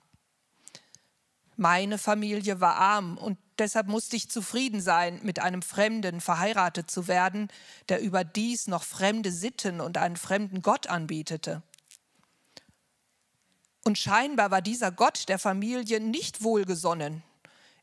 Meine 1.56 1.98
Familie 1.98 2.60
war 2.60 2.76
arm 2.76 3.18
und 3.18 3.38
deshalb 3.58 3.86
musste 3.86 4.16
ich 4.16 4.30
zufrieden 4.30 4.80
sein, 4.80 5.20
mit 5.22 5.38
einem 5.38 5.62
Fremden 5.62 6.20
verheiratet 6.20 6.90
zu 6.90 7.08
werden, 7.08 7.48
der 7.88 8.00
überdies 8.00 8.66
noch 8.66 8.82
fremde 8.82 9.30
Sitten 9.30 9.80
und 9.80 9.98
einen 9.98 10.16
fremden 10.16 10.62
Gott 10.62 10.86
anbietete. 10.86 11.62
Und 13.84 13.98
scheinbar 13.98 14.50
war 14.50 14.62
dieser 14.62 14.92
Gott 14.92 15.28
der 15.28 15.38
Familie 15.38 16.00
nicht 16.00 16.42
wohlgesonnen. 16.42 17.22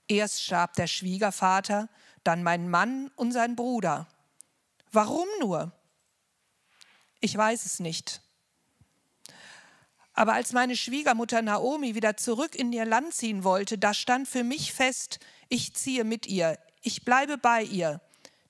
Erst 0.07 0.43
starb 0.43 0.73
der 0.73 0.87
Schwiegervater, 0.87 1.89
dann 2.23 2.41
mein 2.41 2.69
Mann 2.69 3.11
und 3.15 3.31
sein 3.31 3.55
Bruder. 3.55 4.07
Warum 4.91 5.27
nur? 5.39 5.71
Ich 7.19 7.35
weiß 7.35 7.65
es 7.65 7.79
nicht. 7.79 8.21
Aber 10.13 10.33
als 10.33 10.51
meine 10.51 10.75
Schwiegermutter 10.75 11.41
Naomi 11.41 11.95
wieder 11.95 12.17
zurück 12.17 12.55
in 12.55 12.73
ihr 12.73 12.85
Land 12.85 13.13
ziehen 13.13 13.43
wollte, 13.43 13.77
da 13.77 13.93
stand 13.93 14.27
für 14.27 14.43
mich 14.43 14.73
fest, 14.73 15.19
ich 15.47 15.73
ziehe 15.73 16.03
mit 16.03 16.27
ihr, 16.27 16.57
ich 16.81 17.05
bleibe 17.05 17.37
bei 17.37 17.63
ihr, 17.63 18.01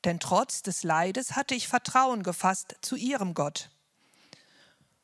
denn 0.03 0.19
trotz 0.19 0.63
des 0.63 0.83
Leides 0.83 1.35
hatte 1.35 1.55
ich 1.55 1.67
Vertrauen 1.67 2.23
gefasst 2.23 2.75
zu 2.81 2.95
ihrem 2.95 3.33
Gott. 3.33 3.69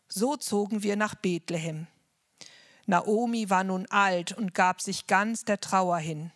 So 0.08 0.38
zogen 0.38 0.84
wir 0.84 0.96
nach 0.96 1.16
Bethlehem. 1.16 1.88
Naomi 2.86 3.50
war 3.50 3.64
nun 3.64 3.88
alt 3.88 4.32
und 4.32 4.54
gab 4.54 4.82
sich 4.82 5.08
ganz 5.08 5.44
der 5.44 5.60
Trauer 5.60 5.98
hin. 5.98 6.32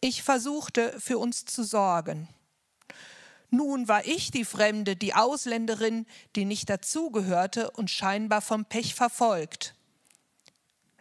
Ich 0.00 0.22
versuchte, 0.22 0.98
für 1.00 1.18
uns 1.18 1.44
zu 1.44 1.64
sorgen. 1.64 2.28
Nun 3.54 3.86
war 3.86 4.06
ich 4.06 4.30
die 4.30 4.46
Fremde, 4.46 4.96
die 4.96 5.12
Ausländerin, 5.12 6.06
die 6.36 6.46
nicht 6.46 6.70
dazugehörte 6.70 7.70
und 7.72 7.90
scheinbar 7.90 8.40
vom 8.40 8.64
Pech 8.64 8.94
verfolgt. 8.94 9.74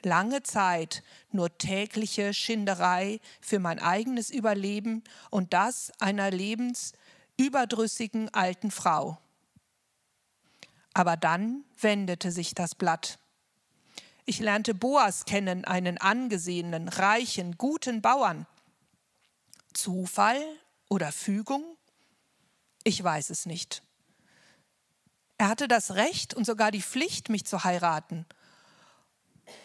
Lange 0.03 0.43
Zeit 0.43 1.01
nur 1.31 1.57
tägliche 1.57 2.33
Schinderei 2.33 3.21
für 3.39 3.59
mein 3.59 3.79
eigenes 3.79 4.29
Überleben 4.29 5.01
und 5.29 5.53
das 5.53 5.93
einer 5.99 6.29
lebensüberdrüssigen 6.29 8.27
alten 8.33 8.69
Frau. 8.69 9.17
Aber 10.93 11.15
dann 11.15 11.63
wendete 11.79 12.33
sich 12.33 12.53
das 12.53 12.75
Blatt. 12.75 13.17
Ich 14.25 14.39
lernte 14.39 14.73
Boas 14.73 15.23
kennen, 15.23 15.63
einen 15.63 15.99
angesehenen, 15.99 16.89
reichen, 16.89 17.57
guten 17.57 18.01
Bauern. 18.01 18.45
Zufall 19.71 20.43
oder 20.89 21.13
Fügung? 21.13 21.63
Ich 22.83 23.03
weiß 23.03 23.29
es 23.29 23.45
nicht. 23.45 23.83
Er 25.37 25.49
hatte 25.49 25.67
das 25.67 25.95
Recht 25.95 26.33
und 26.33 26.45
sogar 26.45 26.71
die 26.71 26.81
Pflicht, 26.81 27.29
mich 27.29 27.45
zu 27.45 27.63
heiraten. 27.63 28.25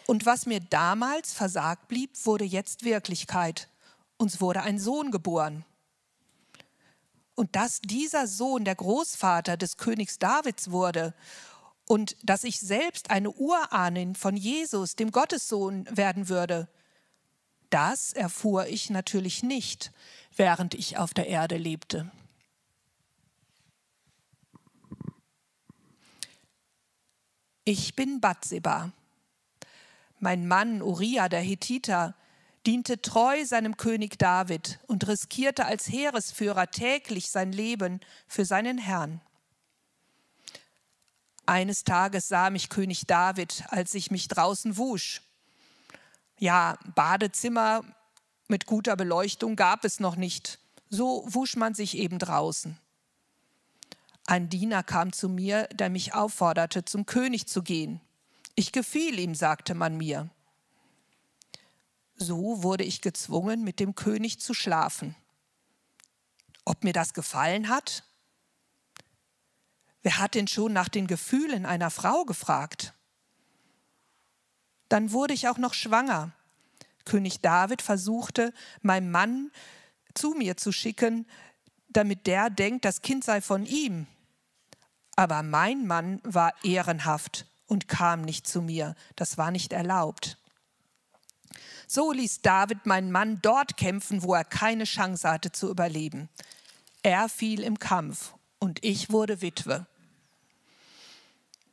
Und 0.05 0.25
was 0.25 0.45
mir 0.45 0.59
damals 0.59 1.33
versagt 1.33 1.87
blieb, 1.87 2.11
wurde 2.25 2.45
jetzt 2.45 2.83
Wirklichkeit. 2.83 3.69
Uns 4.17 4.41
wurde 4.41 4.61
ein 4.61 4.79
Sohn 4.79 5.11
geboren. 5.11 5.65
Und 7.35 7.55
dass 7.55 7.81
dieser 7.81 8.25
Sohn 8.25 8.65
der 8.65 8.75
Großvater 8.75 9.57
des 9.57 9.77
Königs 9.77 10.17
Davids 10.17 10.71
wurde 10.71 11.13
und 11.87 12.17
dass 12.23 12.43
ich 12.43 12.59
selbst 12.59 13.11
eine 13.11 13.31
Urahnin 13.31 14.15
von 14.15 14.35
Jesus, 14.35 14.95
dem 14.95 15.11
Gottessohn, 15.11 15.87
werden 15.95 16.29
würde, 16.29 16.67
das 17.69 18.13
erfuhr 18.13 18.65
ich 18.67 18.89
natürlich 18.89 19.43
nicht, 19.43 19.91
während 20.35 20.73
ich 20.73 20.97
auf 20.97 21.13
der 21.13 21.27
Erde 21.27 21.57
lebte. 21.57 22.11
Ich 27.69 27.95
bin 27.95 28.21
Batseba. 28.21 28.93
Mein 30.19 30.47
Mann 30.47 30.81
Uriah 30.81 31.27
der 31.27 31.41
Hethiter 31.41 32.15
diente 32.65 33.01
treu 33.01 33.43
seinem 33.43 33.75
König 33.75 34.17
David 34.17 34.79
und 34.87 35.05
riskierte 35.05 35.65
als 35.65 35.89
Heeresführer 35.89 36.71
täglich 36.71 37.29
sein 37.29 37.51
Leben 37.51 37.99
für 38.25 38.45
seinen 38.45 38.77
Herrn. 38.77 39.19
Eines 41.45 41.83
Tages 41.83 42.29
sah 42.29 42.51
mich 42.51 42.69
König 42.69 43.05
David, 43.05 43.65
als 43.67 43.95
ich 43.95 44.11
mich 44.11 44.29
draußen 44.29 44.77
wusch. 44.77 45.21
Ja, 46.39 46.77
Badezimmer 46.95 47.83
Mit 48.47 48.65
guter 48.65 48.95
Beleuchtung 48.95 49.57
gab 49.57 49.83
es 49.83 49.99
noch 49.99 50.15
nicht. 50.15 50.59
So 50.89 51.25
wusch 51.27 51.57
man 51.57 51.73
sich 51.73 51.97
eben 51.97 52.17
draußen. 52.17 52.79
Ein 54.29 54.49
Diener 54.49 54.83
kam 54.83 55.13
zu 55.13 55.29
mir, 55.29 55.67
der 55.67 55.89
mich 55.89 56.13
aufforderte, 56.13 56.83
zum 56.83 57.05
König 57.05 57.47
zu 57.47 57.63
gehen. 57.63 58.01
Ich 58.55 58.73
gefiel 58.73 59.17
ihm, 59.19 59.33
sagte 59.35 59.73
man 59.73 59.95
mir. 59.95 60.29
So 62.17 62.61
wurde 62.61 62.83
ich 62.83 62.99
gezwungen, 62.99 63.63
mit 63.63 63.79
dem 63.79 63.95
König 63.95 64.41
zu 64.41 64.53
schlafen. 64.53 65.15
Ob 66.65 66.83
mir 66.83 66.91
das 66.91 67.13
gefallen 67.13 67.69
hat? 67.69 68.03
Wer 70.03 70.17
hat 70.17 70.35
denn 70.35 70.49
schon 70.49 70.73
nach 70.73 70.89
den 70.89 71.07
Gefühlen 71.07 71.65
einer 71.65 71.89
Frau 71.89 72.25
gefragt? 72.25 72.93
Dann 74.89 75.13
wurde 75.13 75.35
ich 75.35 75.47
auch 75.47 75.57
noch 75.57 75.73
schwanger. 75.73 76.33
König 77.05 77.39
David 77.39 77.81
versuchte, 77.81 78.53
meinen 78.81 79.09
Mann 79.09 79.51
zu 80.13 80.31
mir 80.31 80.57
zu 80.57 80.73
schicken, 80.73 81.25
damit 81.87 82.27
der 82.27 82.49
denkt, 82.49 82.83
das 82.83 83.01
Kind 83.01 83.23
sei 83.23 83.39
von 83.39 83.65
ihm. 83.65 84.05
Aber 85.17 85.41
mein 85.41 85.87
Mann 85.87 86.21
war 86.23 86.53
ehrenhaft 86.63 87.47
und 87.65 87.87
kam 87.87 88.21
nicht 88.21 88.47
zu 88.47 88.61
mir. 88.61 88.95
Das 89.15 89.37
war 89.37 89.51
nicht 89.51 89.73
erlaubt. 89.73 90.37
So 91.87 92.11
ließ 92.11 92.41
David 92.43 92.85
meinen 92.85 93.11
Mann 93.11 93.39
dort 93.41 93.77
kämpfen, 93.77 94.21
wo 94.21 94.35
er 94.35 94.45
keine 94.45 94.83
Chance 94.83 95.27
hatte 95.27 95.51
zu 95.51 95.69
überleben. 95.69 96.29
Er 97.01 97.29
fiel 97.29 97.61
im 97.63 97.79
Kampf 97.79 98.35
und 98.59 98.83
ich 98.83 99.09
wurde 99.09 99.41
Witwe. 99.41 99.87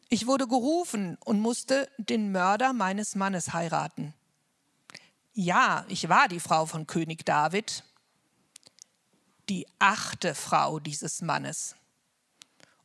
Ich 0.09 0.26
wurde 0.26 0.48
gerufen 0.48 1.18
und 1.24 1.40
musste 1.40 1.90
den 1.98 2.33
Mörder 2.33 2.72
meines 2.72 3.14
Mannes 3.14 3.52
heiraten. 3.52 4.14
Ja, 5.35 5.85
ich 5.88 6.09
war 6.09 6.28
die 6.28 6.40
Frau 6.40 6.64
von 6.64 6.87
König 6.87 7.26
David, 7.26 7.85
die 9.50 9.66
achte 9.78 10.35
Frau 10.35 10.78
dieses 10.78 11.20
Mannes. 11.20 11.74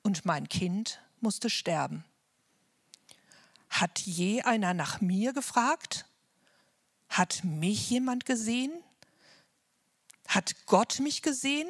Und 0.02 0.26
mein 0.26 0.48
Kind 0.50 1.02
musste 1.20 1.50
sterben. 1.50 2.06
Hat 3.70 4.00
je 4.00 4.42
einer 4.42 4.74
nach 4.74 5.02
mir 5.02 5.34
gefragt? 5.34 6.06
Hat 7.10 7.44
mich 7.44 7.90
jemand 7.90 8.26
gesehen? 8.26 8.72
Hat 10.28 10.56
Gott 10.66 11.00
mich 11.00 11.22
gesehen? 11.22 11.68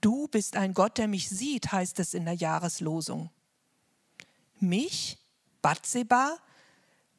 Du 0.00 0.28
bist 0.28 0.56
ein 0.56 0.74
Gott, 0.74 0.98
der 0.98 1.08
mich 1.08 1.28
sieht, 1.28 1.72
heißt 1.72 1.98
es 1.98 2.14
in 2.14 2.24
der 2.24 2.34
Jahreslosung. 2.34 3.30
Mich, 4.60 5.18
Batseba, 5.62 6.38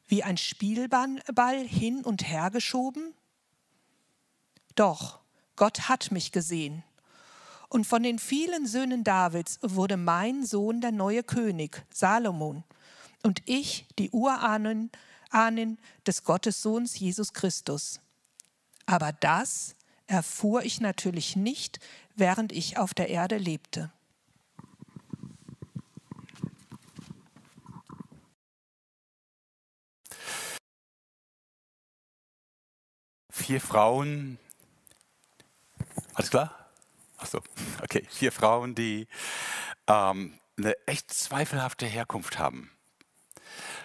wie 0.08 0.24
ein 0.24 0.38
Spielball 0.38 1.68
hin 1.68 2.04
und 2.04 2.28
her 2.28 2.50
geschoben? 2.50 3.14
Doch, 4.76 5.20
Gott 5.56 5.90
hat 5.90 6.12
mich 6.12 6.32
gesehen. 6.32 6.84
Und 7.70 7.86
von 7.86 8.04
den 8.04 8.18
vielen 8.18 8.66
Söhnen 8.66 9.04
Davids 9.04 9.60
wurde 9.62 9.98
mein 9.98 10.46
Sohn 10.46 10.80
der 10.82 10.92
neue 10.92 11.24
König, 11.24 11.86
Salomon, 11.90 12.64
und 13.24 13.42
ich 13.46 13.88
die 13.98 14.10
Urahnen 14.12 14.92
Ahnen 15.30 15.78
des 16.06 16.24
Gottessohns 16.24 16.98
Jesus 16.98 17.34
Christus. 17.34 18.00
Aber 18.86 19.12
das 19.12 19.76
erfuhr 20.06 20.64
ich 20.64 20.80
natürlich 20.80 21.36
nicht, 21.36 21.80
während 22.16 22.52
ich 22.52 22.78
auf 22.78 22.94
der 22.94 23.10
Erde 23.10 23.38
lebte. 23.38 23.92
Vier 33.30 33.62
Frauen, 33.62 34.40
alles 36.14 36.30
klar? 36.30 36.67
Achso, 37.18 37.42
okay, 37.84 38.06
vier 38.10 38.32
Frauen, 38.32 38.76
die 38.76 39.08
ähm, 39.88 40.34
eine 40.58 40.76
echt 40.88 41.12
zweifelhafte 41.14 41.86
Herkunft 41.86 42.40
haben. 42.40 42.72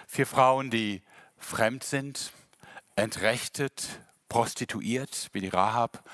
Vier 0.06 0.26
Frauen, 0.26 0.70
die 0.70 1.02
fremd 1.38 1.84
sind, 1.84 2.32
entrechtet, 2.96 4.00
prostituiert 4.28 5.30
wie 5.32 5.40
die 5.40 5.48
Rahab 5.48 6.08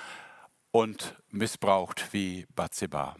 und 0.71 1.15
missbraucht 1.29 2.13
wie 2.13 2.47
Bathseba. 2.55 3.15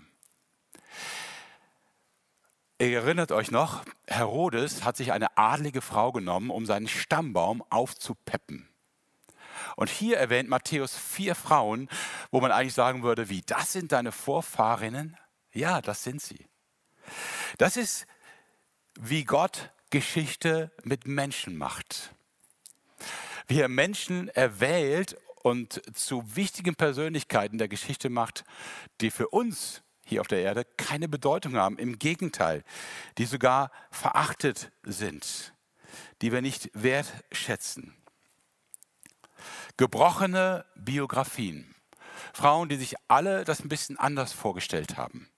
Ihr 2.81 2.93
erinnert 2.93 3.33
euch 3.33 3.51
noch, 3.51 3.83
Herodes 4.07 4.85
hat 4.85 4.95
sich 4.95 5.12
eine 5.12 5.38
adlige 5.38 5.81
Frau 5.81 6.13
genommen, 6.13 6.49
um 6.49 6.65
seinen 6.65 6.88
Stammbaum 6.88 7.62
aufzupeppen. 7.69 8.68
Und 9.76 9.89
hier 9.89 10.17
erwähnt 10.17 10.50
Matthäus 10.50 10.95
vier 10.95 11.36
Frauen, 11.36 11.89
wo 12.32 12.41
man 12.41 12.52
eigentlich 12.52 12.74
sagen 12.74 13.04
würde, 13.04 13.30
wie, 13.30 13.41
das 13.41 13.74
sind 13.74 13.91
deine 13.91 14.12
Vorfahrinnen? 14.12 15.17
Ja, 15.52 15.82
das 15.82 16.04
sind 16.04 16.22
sie. 16.22 16.48
Das 17.58 17.78
ist, 17.78 18.06
wie 19.00 19.24
Gott 19.24 19.72
Geschichte 19.89 20.72
mit 20.84 21.08
Menschen 21.08 21.58
macht. 21.58 22.13
Wie 23.48 23.60
er 23.60 23.69
Menschen 23.69 24.30
erwählt 24.30 25.17
und 25.41 25.82
zu 25.95 26.36
wichtigen 26.36 26.76
Persönlichkeiten 26.76 27.58
der 27.58 27.67
Geschichte 27.67 28.10
macht, 28.10 28.43
die 29.02 29.10
für 29.10 29.30
uns 29.30 29.82
hier 30.06 30.22
auf 30.22 30.28
der 30.28 30.41
Erde 30.41 30.65
keine 30.78 31.08
Bedeutung 31.08 31.56
haben. 31.56 31.78
Im 31.78 31.98
Gegenteil, 31.98 32.63
die 33.17 33.26
sogar 33.26 33.72
verachtet 33.91 34.72
sind, 34.84 35.54
die 36.22 36.32
wir 36.32 36.41
nicht 36.41 36.69
wertschätzen. 36.74 37.95
Gebrochene 39.79 40.65
Biografien. 40.75 41.73
Frauen, 42.33 42.67
die 42.67 42.75
sich 42.75 42.95
alle 43.07 43.45
das 43.45 43.61
ein 43.61 43.69
bisschen 43.69 43.97
anders 43.97 44.33
vorgestellt 44.33 44.97
haben 44.97 45.29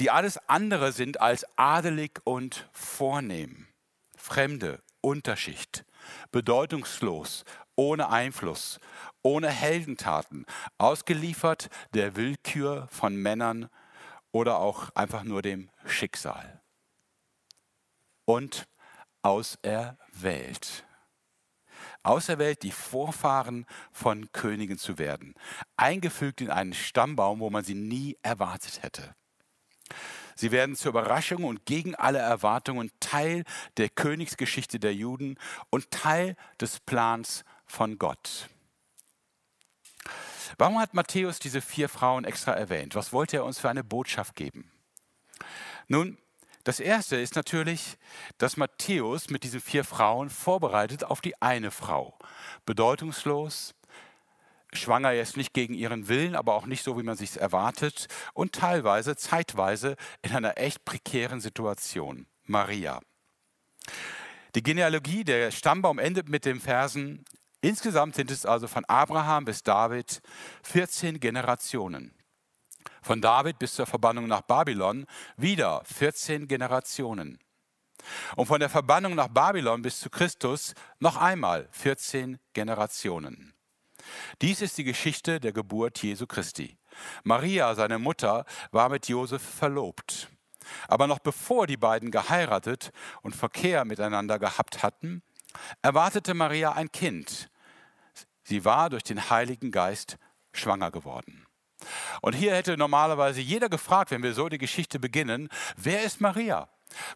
die 0.00 0.10
alles 0.10 0.38
andere 0.48 0.92
sind 0.92 1.20
als 1.20 1.46
adelig 1.56 2.20
und 2.24 2.68
vornehm. 2.72 3.68
Fremde, 4.16 4.82
Unterschicht, 5.00 5.84
bedeutungslos, 6.32 7.44
ohne 7.76 8.08
Einfluss, 8.08 8.80
ohne 9.22 9.48
Heldentaten, 9.50 10.46
ausgeliefert 10.78 11.68
der 11.92 12.16
Willkür 12.16 12.88
von 12.90 13.16
Männern 13.16 13.68
oder 14.32 14.58
auch 14.58 14.90
einfach 14.94 15.24
nur 15.24 15.42
dem 15.42 15.70
Schicksal. 15.84 16.62
Und 18.24 18.66
auserwählt. 19.22 20.83
Auserwählt, 22.04 22.62
die 22.62 22.70
Vorfahren 22.70 23.66
von 23.92 24.30
Königen 24.32 24.78
zu 24.78 24.98
werden, 24.98 25.34
eingefügt 25.76 26.40
in 26.40 26.50
einen 26.50 26.74
Stammbaum, 26.74 27.40
wo 27.40 27.50
man 27.50 27.64
sie 27.64 27.74
nie 27.74 28.16
erwartet 28.22 28.82
hätte. 28.82 29.14
Sie 30.36 30.50
werden 30.50 30.76
zur 30.76 30.90
Überraschung 30.90 31.44
und 31.44 31.64
gegen 31.64 31.94
alle 31.94 32.18
Erwartungen 32.18 32.90
Teil 33.00 33.44
der 33.76 33.88
Königsgeschichte 33.88 34.80
der 34.80 34.94
Juden 34.94 35.38
und 35.70 35.90
Teil 35.90 36.36
des 36.60 36.80
Plans 36.80 37.44
von 37.66 37.98
Gott. 37.98 38.48
Warum 40.58 40.78
hat 40.78 40.94
Matthäus 40.94 41.38
diese 41.38 41.60
vier 41.60 41.88
Frauen 41.88 42.24
extra 42.24 42.52
erwähnt? 42.52 42.94
Was 42.94 43.12
wollte 43.12 43.38
er 43.38 43.44
uns 43.44 43.58
für 43.58 43.70
eine 43.70 43.84
Botschaft 43.84 44.36
geben? 44.36 44.70
Nun, 45.88 46.18
das 46.64 46.80
Erste 46.80 47.16
ist 47.16 47.36
natürlich, 47.36 47.98
dass 48.38 48.56
Matthäus 48.56 49.28
mit 49.28 49.44
diesen 49.44 49.60
vier 49.60 49.84
Frauen 49.84 50.30
vorbereitet 50.30 51.04
auf 51.04 51.20
die 51.20 51.40
eine 51.42 51.70
Frau. 51.70 52.18
Bedeutungslos, 52.64 53.74
schwanger 54.72 55.12
jetzt 55.12 55.36
nicht 55.36 55.52
gegen 55.52 55.74
ihren 55.74 56.08
Willen, 56.08 56.34
aber 56.34 56.54
auch 56.54 56.64
nicht 56.64 56.82
so, 56.82 56.98
wie 56.98 57.02
man 57.02 57.16
sich 57.16 57.38
erwartet 57.38 58.08
und 58.32 58.54
teilweise, 58.54 59.14
zeitweise 59.14 59.96
in 60.22 60.32
einer 60.32 60.56
echt 60.56 60.84
prekären 60.86 61.40
Situation. 61.40 62.26
Maria. 62.44 63.00
Die 64.54 64.62
Genealogie, 64.62 65.24
der 65.24 65.50
Stammbaum 65.50 65.98
endet 65.98 66.30
mit 66.30 66.46
den 66.46 66.60
Versen, 66.60 67.24
insgesamt 67.60 68.14
sind 68.14 68.30
es 68.30 68.46
also 68.46 68.68
von 68.68 68.84
Abraham 68.86 69.44
bis 69.44 69.62
David 69.62 70.22
14 70.62 71.20
Generationen. 71.20 72.13
Von 73.04 73.20
David 73.20 73.58
bis 73.58 73.74
zur 73.74 73.84
Verbannung 73.84 74.28
nach 74.28 74.40
Babylon 74.40 75.04
wieder 75.36 75.82
14 75.84 76.48
Generationen. 76.48 77.38
Und 78.34 78.46
von 78.46 78.60
der 78.60 78.70
Verbannung 78.70 79.14
nach 79.14 79.28
Babylon 79.28 79.82
bis 79.82 80.00
zu 80.00 80.08
Christus 80.08 80.72
noch 81.00 81.18
einmal 81.18 81.68
14 81.72 82.38
Generationen. 82.54 83.52
Dies 84.40 84.62
ist 84.62 84.78
die 84.78 84.84
Geschichte 84.84 85.38
der 85.38 85.52
Geburt 85.52 86.02
Jesu 86.02 86.26
Christi. 86.26 86.78
Maria, 87.24 87.74
seine 87.74 87.98
Mutter, 87.98 88.46
war 88.70 88.88
mit 88.88 89.06
Josef 89.06 89.42
verlobt. 89.42 90.30
Aber 90.88 91.06
noch 91.06 91.18
bevor 91.18 91.66
die 91.66 91.76
beiden 91.76 92.10
geheiratet 92.10 92.90
und 93.20 93.36
Verkehr 93.36 93.84
miteinander 93.84 94.38
gehabt 94.38 94.82
hatten, 94.82 95.22
erwartete 95.82 96.32
Maria 96.32 96.72
ein 96.72 96.90
Kind. 96.90 97.50
Sie 98.44 98.64
war 98.64 98.88
durch 98.88 99.02
den 99.02 99.28
Heiligen 99.28 99.70
Geist 99.70 100.16
schwanger 100.54 100.90
geworden. 100.90 101.46
Und 102.20 102.34
hier 102.34 102.54
hätte 102.54 102.76
normalerweise 102.76 103.40
jeder 103.40 103.68
gefragt, 103.68 104.10
wenn 104.10 104.22
wir 104.22 104.34
so 104.34 104.48
die 104.48 104.58
Geschichte 104.58 104.98
beginnen, 104.98 105.48
wer 105.76 106.02
ist 106.02 106.20
Maria? 106.20 106.68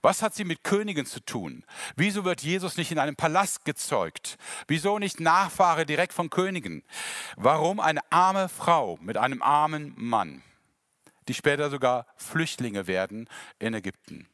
Was 0.02 0.22
hat 0.22 0.34
sie 0.34 0.44
mit 0.44 0.64
Königen 0.64 1.06
zu 1.06 1.20
tun? 1.20 1.64
Wieso 1.96 2.24
wird 2.24 2.42
Jesus 2.42 2.76
nicht 2.76 2.90
in 2.90 2.98
einem 2.98 3.16
Palast 3.16 3.64
gezeugt? 3.64 4.36
Wieso 4.66 4.98
nicht 4.98 5.20
Nachfahre 5.20 5.86
direkt 5.86 6.12
von 6.12 6.30
Königen? 6.30 6.82
Warum 7.36 7.80
eine 7.80 8.00
arme 8.10 8.48
Frau 8.48 8.98
mit 9.00 9.16
einem 9.16 9.42
armen 9.42 9.94
Mann, 9.96 10.42
die 11.28 11.34
später 11.34 11.70
sogar 11.70 12.06
Flüchtlinge 12.16 12.86
werden 12.86 13.28
in 13.58 13.74
Ägypten? 13.74 14.28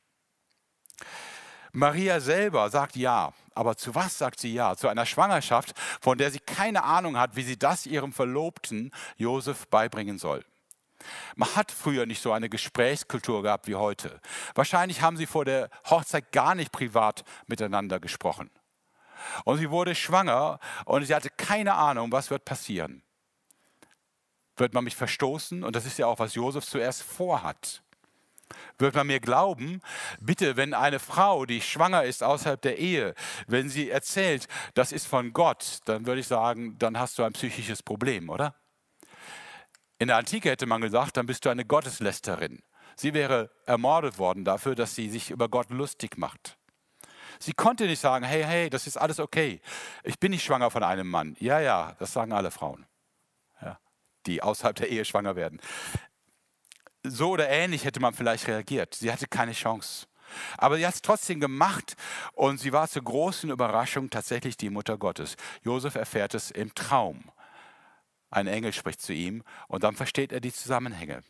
Maria 1.72 2.20
selber 2.20 2.70
sagt 2.70 2.96
ja, 2.96 3.32
aber 3.54 3.76
zu 3.76 3.94
was 3.94 4.18
sagt 4.18 4.40
sie 4.40 4.52
ja? 4.52 4.76
Zu 4.76 4.88
einer 4.88 5.06
Schwangerschaft, 5.06 5.74
von 6.00 6.18
der 6.18 6.30
sie 6.30 6.40
keine 6.40 6.84
Ahnung 6.84 7.16
hat, 7.16 7.36
wie 7.36 7.42
sie 7.42 7.58
das 7.58 7.86
ihrem 7.86 8.12
Verlobten 8.12 8.90
Josef 9.16 9.68
beibringen 9.68 10.18
soll. 10.18 10.44
Man 11.36 11.54
hat 11.54 11.70
früher 11.70 12.06
nicht 12.06 12.22
so 12.22 12.32
eine 12.32 12.48
Gesprächskultur 12.48 13.42
gehabt 13.42 13.66
wie 13.66 13.74
heute. 13.74 14.20
Wahrscheinlich 14.54 15.02
haben 15.02 15.16
sie 15.16 15.26
vor 15.26 15.44
der 15.44 15.70
Hochzeit 15.88 16.32
gar 16.32 16.54
nicht 16.54 16.72
privat 16.72 17.24
miteinander 17.46 18.00
gesprochen. 18.00 18.50
Und 19.44 19.58
sie 19.58 19.70
wurde 19.70 19.94
schwanger 19.94 20.58
und 20.84 21.04
sie 21.04 21.14
hatte 21.14 21.30
keine 21.30 21.74
Ahnung, 21.74 22.12
was 22.12 22.30
wird 22.30 22.44
passieren. 22.44 23.02
Wird 24.56 24.74
man 24.74 24.84
mich 24.84 24.96
verstoßen? 24.96 25.64
Und 25.64 25.74
das 25.74 25.86
ist 25.86 25.98
ja 25.98 26.06
auch, 26.06 26.18
was 26.18 26.34
Josef 26.34 26.64
zuerst 26.64 27.02
vorhat. 27.02 27.82
Wird 28.78 28.94
man 28.94 29.06
mir 29.06 29.20
glauben, 29.20 29.80
bitte, 30.20 30.56
wenn 30.56 30.74
eine 30.74 30.98
Frau, 30.98 31.46
die 31.46 31.60
schwanger 31.60 32.04
ist 32.04 32.22
außerhalb 32.22 32.60
der 32.60 32.78
Ehe, 32.78 33.14
wenn 33.46 33.68
sie 33.68 33.90
erzählt, 33.90 34.48
das 34.74 34.92
ist 34.92 35.06
von 35.06 35.32
Gott, 35.32 35.78
dann 35.86 36.06
würde 36.06 36.20
ich 36.20 36.26
sagen, 36.26 36.78
dann 36.78 36.98
hast 36.98 37.18
du 37.18 37.24
ein 37.24 37.32
psychisches 37.32 37.82
Problem, 37.82 38.28
oder? 38.28 38.54
In 39.98 40.08
der 40.08 40.16
Antike 40.16 40.50
hätte 40.50 40.66
man 40.66 40.80
gesagt, 40.80 41.16
dann 41.16 41.26
bist 41.26 41.44
du 41.44 41.50
eine 41.50 41.64
Gotteslästerin. 41.64 42.62
Sie 42.96 43.14
wäre 43.14 43.50
ermordet 43.66 44.18
worden 44.18 44.44
dafür, 44.44 44.74
dass 44.74 44.94
sie 44.94 45.08
sich 45.08 45.30
über 45.30 45.48
Gott 45.48 45.70
lustig 45.70 46.18
macht. 46.18 46.58
Sie 47.38 47.52
konnte 47.52 47.86
nicht 47.86 48.00
sagen, 48.00 48.24
hey, 48.24 48.42
hey, 48.44 48.70
das 48.70 48.86
ist 48.86 48.96
alles 48.96 49.18
okay. 49.18 49.60
Ich 50.02 50.18
bin 50.18 50.30
nicht 50.30 50.44
schwanger 50.44 50.70
von 50.70 50.82
einem 50.82 51.08
Mann. 51.08 51.36
Ja, 51.40 51.60
ja, 51.60 51.96
das 51.98 52.12
sagen 52.12 52.32
alle 52.32 52.50
Frauen, 52.50 52.86
ja, 53.60 53.78
die 54.26 54.42
außerhalb 54.42 54.76
der 54.76 54.88
Ehe 54.88 55.04
schwanger 55.04 55.36
werden. 55.36 55.60
So 57.06 57.30
oder 57.30 57.48
ähnlich 57.48 57.84
hätte 57.84 58.00
man 58.00 58.14
vielleicht 58.14 58.48
reagiert. 58.48 58.94
Sie 58.94 59.12
hatte 59.12 59.26
keine 59.26 59.52
Chance. 59.52 60.06
Aber 60.56 60.76
sie 60.76 60.86
hat 60.86 60.94
es 60.94 61.02
trotzdem 61.02 61.38
gemacht 61.38 61.96
und 62.32 62.58
sie 62.58 62.72
war 62.72 62.88
zur 62.88 63.04
großen 63.04 63.50
Überraschung 63.50 64.10
tatsächlich 64.10 64.56
die 64.56 64.70
Mutter 64.70 64.96
Gottes. 64.96 65.36
Josef 65.62 65.94
erfährt 65.94 66.34
es 66.34 66.50
im 66.50 66.74
Traum. 66.74 67.30
Ein 68.30 68.46
Engel 68.46 68.72
spricht 68.72 69.02
zu 69.02 69.12
ihm 69.12 69.44
und 69.68 69.84
dann 69.84 69.94
versteht 69.94 70.32
er 70.32 70.40
die 70.40 70.52
Zusammenhänge. 70.52 71.22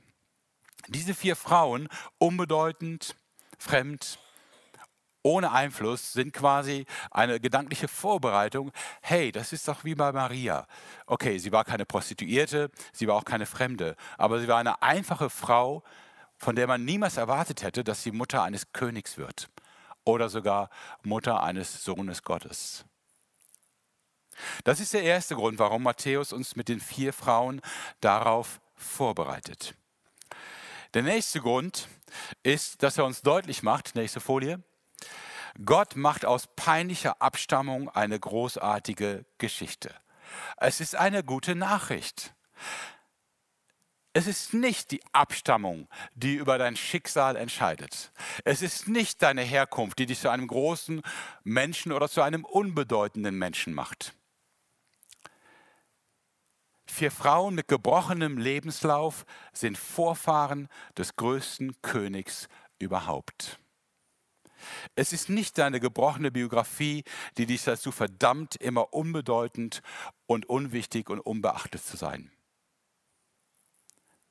Diese 0.89 1.13
vier 1.13 1.37
Frauen, 1.37 1.89
unbedeutend, 2.19 3.17
fremd, 3.59 4.19
ohne 5.25 5.51
Einfluss, 5.51 6.13
sind 6.13 6.33
quasi 6.33 6.87
eine 7.11 7.41
gedankliche 7.41 7.89
Vorbereitung. 7.89 8.71
Hey, 9.01 9.33
das 9.33 9.53
ist 9.53 9.67
doch 9.67 9.83
wie 9.83 9.95
bei 9.95 10.13
Maria. 10.13 10.67
Okay, 11.07 11.39
sie 11.39 11.51
war 11.51 11.65
keine 11.65 11.87
Prostituierte, 11.87 12.71
sie 12.93 13.09
war 13.09 13.17
auch 13.17 13.25
keine 13.25 13.47
Fremde, 13.47 13.97
aber 14.19 14.39
sie 14.39 14.47
war 14.47 14.59
eine 14.59 14.83
einfache 14.83 15.31
Frau, 15.31 15.83
von 16.37 16.55
der 16.55 16.67
man 16.67 16.85
niemals 16.85 17.17
erwartet 17.17 17.63
hätte, 17.63 17.83
dass 17.83 18.03
sie 18.03 18.13
Mutter 18.13 18.43
eines 18.43 18.73
Königs 18.73 19.17
wird 19.17 19.49
oder 20.05 20.29
sogar 20.29 20.69
Mutter 21.03 21.43
eines 21.43 21.83
Sohnes 21.83 22.23
Gottes. 22.23 22.85
Das 24.65 24.81
ist 24.81 24.93
der 24.93 25.05
erste 25.05 25.37
Grund, 25.37 25.59
warum 25.59 25.85
Matthäus 25.85 26.33
uns 26.33 26.55
mit 26.55 26.69
den 26.69 26.81
vier 26.81 27.13
Frauen 27.13 27.63
darauf 28.01 28.61
vorbereitet. 28.75 29.75
Der 30.93 31.03
nächste 31.03 31.41
Grund 31.41 31.89
ist, 32.43 32.83
dass 32.83 32.99
er 32.99 33.05
uns 33.05 33.23
deutlich 33.23 33.63
macht, 33.63 33.95
nächste 33.95 34.21
Folie, 34.21 34.63
Gott 35.65 35.97
macht 35.97 36.25
aus 36.25 36.49
peinlicher 36.57 37.21
Abstammung 37.23 37.89
eine 37.89 38.19
großartige 38.19 39.25
Geschichte. 39.39 39.95
Es 40.57 40.81
ist 40.81 40.97
eine 40.97 41.23
gute 41.23 41.55
Nachricht. 41.55 42.35
Es 44.13 44.27
ist 44.27 44.55
nicht 44.55 44.91
die 44.91 45.03
Abstammung, 45.13 45.89
die 46.15 46.35
über 46.35 46.57
dein 46.59 46.77
Schicksal 46.77 47.37
entscheidet. 47.37 48.13
Es 48.45 48.63
ist 48.63 48.89
nicht 48.89 49.23
deine 49.23 49.43
Herkunft, 49.43 49.99
die 49.99 50.07
dich 50.07 50.21
zu 50.21 50.29
einem 50.29 50.47
großen 50.47 51.03
Menschen 51.43 51.93
oder 51.93 52.09
zu 52.09 52.23
einem 52.23 52.45
unbedeutenden 52.45 53.37
Menschen 53.37 53.75
macht 53.75 54.15
vier 56.95 57.11
Frauen 57.11 57.57
mit 57.57 57.67
gebrochenem 57.69 58.39
Lebenslauf 58.39 59.27
sind 59.53 59.77
Vorfahren 59.77 60.69
des 60.97 61.17
größten 61.17 61.83
Königs 61.83 62.49
überhaupt. 62.79 63.59
Es 64.95 65.13
ist 65.13 65.29
nicht 65.29 65.59
deine 65.59 65.81
gebrochene 65.81 66.31
Biografie, 66.31 67.05
die 67.37 67.47
dich 67.47 67.65
dazu 67.65 67.93
verdammt, 67.93 68.57
immer 68.57 68.93
unbedeutend 68.93 69.83
und 70.27 70.47
unwichtig 70.47 71.11
und 71.11 71.21
unbeachtet 71.21 71.85
zu 71.85 71.97
sein. 71.97 72.31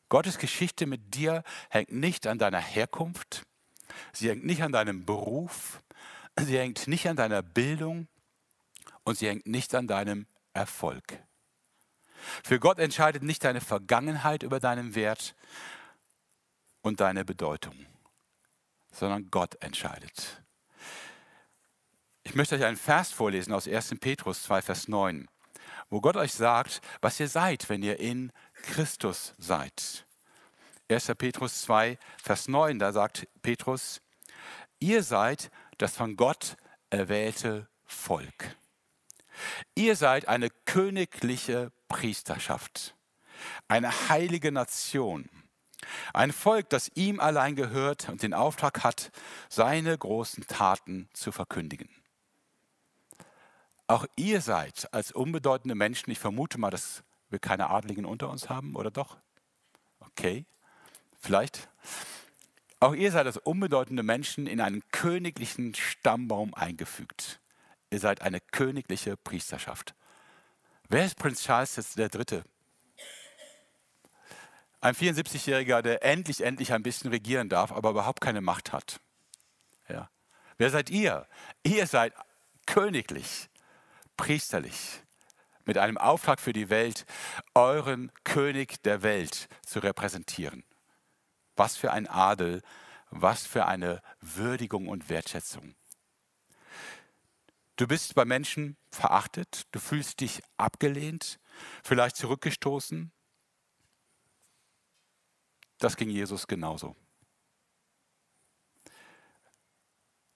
Gottes 0.09 0.37
Geschichte 0.37 0.85
mit 0.85 1.15
dir 1.15 1.43
hängt 1.69 1.91
nicht 1.91 2.27
an 2.27 2.37
deiner 2.37 2.59
Herkunft, 2.59 3.43
sie 4.11 4.29
hängt 4.29 4.45
nicht 4.45 4.61
an 4.61 4.71
deinem 4.71 5.05
Beruf, 5.05 5.81
sie 6.39 6.57
hängt 6.57 6.87
nicht 6.87 7.07
an 7.07 7.15
deiner 7.15 7.41
Bildung 7.41 8.07
und 9.03 9.17
sie 9.17 9.27
hängt 9.27 9.47
nicht 9.47 9.73
an 9.73 9.87
deinem 9.87 10.27
Erfolg. 10.53 11.19
Für 12.43 12.59
Gott 12.59 12.79
entscheidet 12.79 13.23
nicht 13.23 13.43
deine 13.43 13.61
Vergangenheit 13.61 14.43
über 14.43 14.59
deinen 14.59 14.95
Wert 14.95 15.35
und 16.81 16.99
deine 16.99 17.25
Bedeutung, 17.25 17.85
sondern 18.93 19.29
Gott 19.29 19.61
entscheidet. 19.61 20.41
Ich 22.23 22.35
möchte 22.35 22.55
euch 22.55 22.63
einen 22.63 22.77
Vers 22.77 23.11
vorlesen 23.11 23.51
aus 23.51 23.67
1. 23.67 23.95
Petrus 23.99 24.43
2, 24.43 24.61
Vers 24.61 24.87
9, 24.87 25.27
wo 25.89 25.99
Gott 25.99 26.15
euch 26.15 26.33
sagt, 26.33 26.81
was 27.01 27.19
ihr 27.19 27.27
seid, 27.27 27.67
wenn 27.67 27.83
ihr 27.83 27.99
in 27.99 28.31
Christus 28.53 29.33
seid. 29.37 30.05
1. 30.89 31.11
Petrus 31.17 31.63
2, 31.63 31.97
Vers 32.21 32.47
9, 32.47 32.79
da 32.79 32.93
sagt 32.93 33.27
Petrus, 33.41 34.01
ihr 34.79 35.03
seid 35.03 35.51
das 35.77 35.95
von 35.95 36.15
Gott 36.15 36.55
erwählte 36.89 37.67
Volk. 37.83 38.55
Ihr 39.75 39.95
seid 39.95 40.27
eine 40.27 40.49
königliche 40.65 41.71
Priesterschaft, 41.87 42.95
eine 43.67 44.09
heilige 44.09 44.51
Nation, 44.51 45.29
ein 46.13 46.31
Volk, 46.31 46.69
das 46.69 46.91
ihm 46.95 47.19
allein 47.19 47.55
gehört 47.55 48.09
und 48.09 48.23
den 48.23 48.33
Auftrag 48.33 48.83
hat, 48.83 49.11
seine 49.49 49.97
großen 49.97 50.47
Taten 50.47 51.09
zu 51.13 51.31
verkündigen. 51.31 51.89
Auch 53.87 54.05
ihr 54.15 54.41
seid 54.41 54.91
als 54.93 55.11
unbedeutende 55.11 55.75
Menschen, 55.75 56.11
ich 56.11 56.19
vermute 56.19 56.57
mal, 56.57 56.69
dass 56.69 57.03
wir 57.29 57.39
keine 57.39 57.69
Adligen 57.69 58.05
unter 58.05 58.29
uns 58.29 58.49
haben, 58.49 58.75
oder 58.75 58.91
doch? 58.91 59.17
Okay, 59.99 60.45
vielleicht. 61.19 61.69
Auch 62.79 62.93
ihr 62.93 63.11
seid 63.11 63.25
als 63.25 63.37
unbedeutende 63.37 64.03
Menschen 64.03 64.47
in 64.47 64.61
einen 64.61 64.83
königlichen 64.91 65.73
Stammbaum 65.73 66.53
eingefügt. 66.53 67.39
Ihr 67.89 67.99
seid 67.99 68.21
eine 68.21 68.39
königliche 68.39 69.15
Priesterschaft. 69.17 69.95
Wer 70.89 71.05
ist 71.05 71.17
Prinz 71.17 71.43
Charles 71.43 71.93
Dritte? 71.95 72.43
Ein 74.83 74.95
74-Jähriger, 74.95 75.81
der 75.81 76.03
endlich, 76.03 76.41
endlich 76.41 76.73
ein 76.73 76.83
bisschen 76.83 77.09
regieren 77.09 77.47
darf, 77.47 77.71
aber 77.71 77.91
überhaupt 77.91 78.19
keine 78.19 78.41
Macht 78.41 78.73
hat. 78.73 78.99
Ja. 79.87 80.09
Wer 80.57 80.71
seid 80.71 80.89
ihr? 80.89 81.25
Ihr 81.63 81.87
seid 81.87 82.13
königlich, 82.65 83.49
priesterlich, 84.17 85.01
mit 85.63 85.77
einem 85.77 85.97
Auftrag 85.97 86.41
für 86.41 86.51
die 86.51 86.69
Welt, 86.69 87.05
euren 87.55 88.11
König 88.25 88.83
der 88.83 89.03
Welt 89.03 89.47
zu 89.65 89.79
repräsentieren. 89.79 90.65
Was 91.55 91.77
für 91.77 91.93
ein 91.93 92.05
Adel, 92.05 92.61
was 93.09 93.47
für 93.47 93.67
eine 93.67 94.01
Würdigung 94.19 94.89
und 94.89 95.07
Wertschätzung. 95.07 95.75
Du 97.77 97.87
bist 97.87 98.15
bei 98.15 98.25
Menschen 98.25 98.75
verachtet, 98.91 99.63
du 99.71 99.79
fühlst 99.79 100.19
dich 100.19 100.41
abgelehnt, 100.57 101.39
vielleicht 101.85 102.17
zurückgestoßen. 102.17 103.13
Das 105.77 105.97
ging 105.97 106.09
Jesus 106.09 106.47
genauso. 106.47 106.95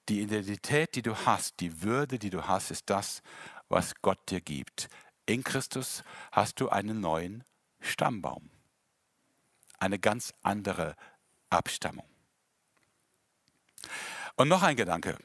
Die 0.09 0.21
Identität, 0.21 0.95
die 0.95 1.01
du 1.01 1.15
hast, 1.15 1.59
die 1.59 1.81
Würde, 1.81 2.17
die 2.17 2.29
du 2.29 2.47
hast, 2.47 2.71
ist 2.71 2.89
das, 2.89 3.21
was 3.67 3.93
Gott 4.01 4.19
dir 4.29 4.41
gibt. 4.41 4.89
In 5.25 5.43
Christus 5.43 6.03
hast 6.31 6.59
du 6.61 6.69
einen 6.69 7.01
neuen 7.01 7.43
Stammbaum, 7.81 8.49
eine 9.77 9.99
ganz 9.99 10.33
andere 10.41 10.95
Abstammung. 11.49 12.07
Und 14.35 14.47
noch 14.47 14.63
ein 14.63 14.75
Gedanke. 14.75 15.17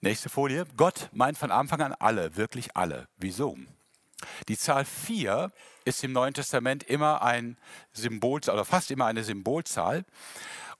Nächste 0.00 0.30
Folie. 0.30 0.66
Gott 0.76 1.10
meint 1.12 1.36
von 1.36 1.50
Anfang 1.50 1.82
an 1.82 1.92
alle, 1.92 2.36
wirklich 2.36 2.76
alle. 2.76 3.06
Wieso? 3.18 3.58
Die 4.48 4.56
Zahl 4.56 4.84
4 4.84 5.52
ist 5.84 6.04
im 6.04 6.12
Neuen 6.12 6.34
Testament 6.34 6.82
immer 6.82 7.22
ein 7.22 7.56
Symbol, 7.92 8.40
oder 8.40 8.64
fast 8.64 8.90
immer 8.90 9.06
eine 9.06 9.24
Symbolzahl. 9.24 10.04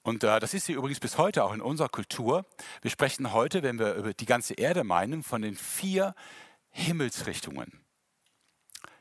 Und 0.02 0.24
äh, 0.24 0.40
das 0.40 0.54
ist 0.54 0.66
sie 0.66 0.72
übrigens 0.72 1.00
bis 1.00 1.18
heute 1.18 1.44
auch 1.44 1.52
in 1.52 1.60
unserer 1.60 1.88
Kultur. 1.88 2.46
Wir 2.82 2.90
sprechen 2.90 3.32
heute, 3.32 3.62
wenn 3.62 3.78
wir 3.78 3.94
über 3.94 4.14
die 4.14 4.26
ganze 4.26 4.54
Erde 4.54 4.84
meinen, 4.84 5.22
von 5.22 5.42
den 5.42 5.56
vier 5.56 6.14
Himmelsrichtungen. 6.70 7.80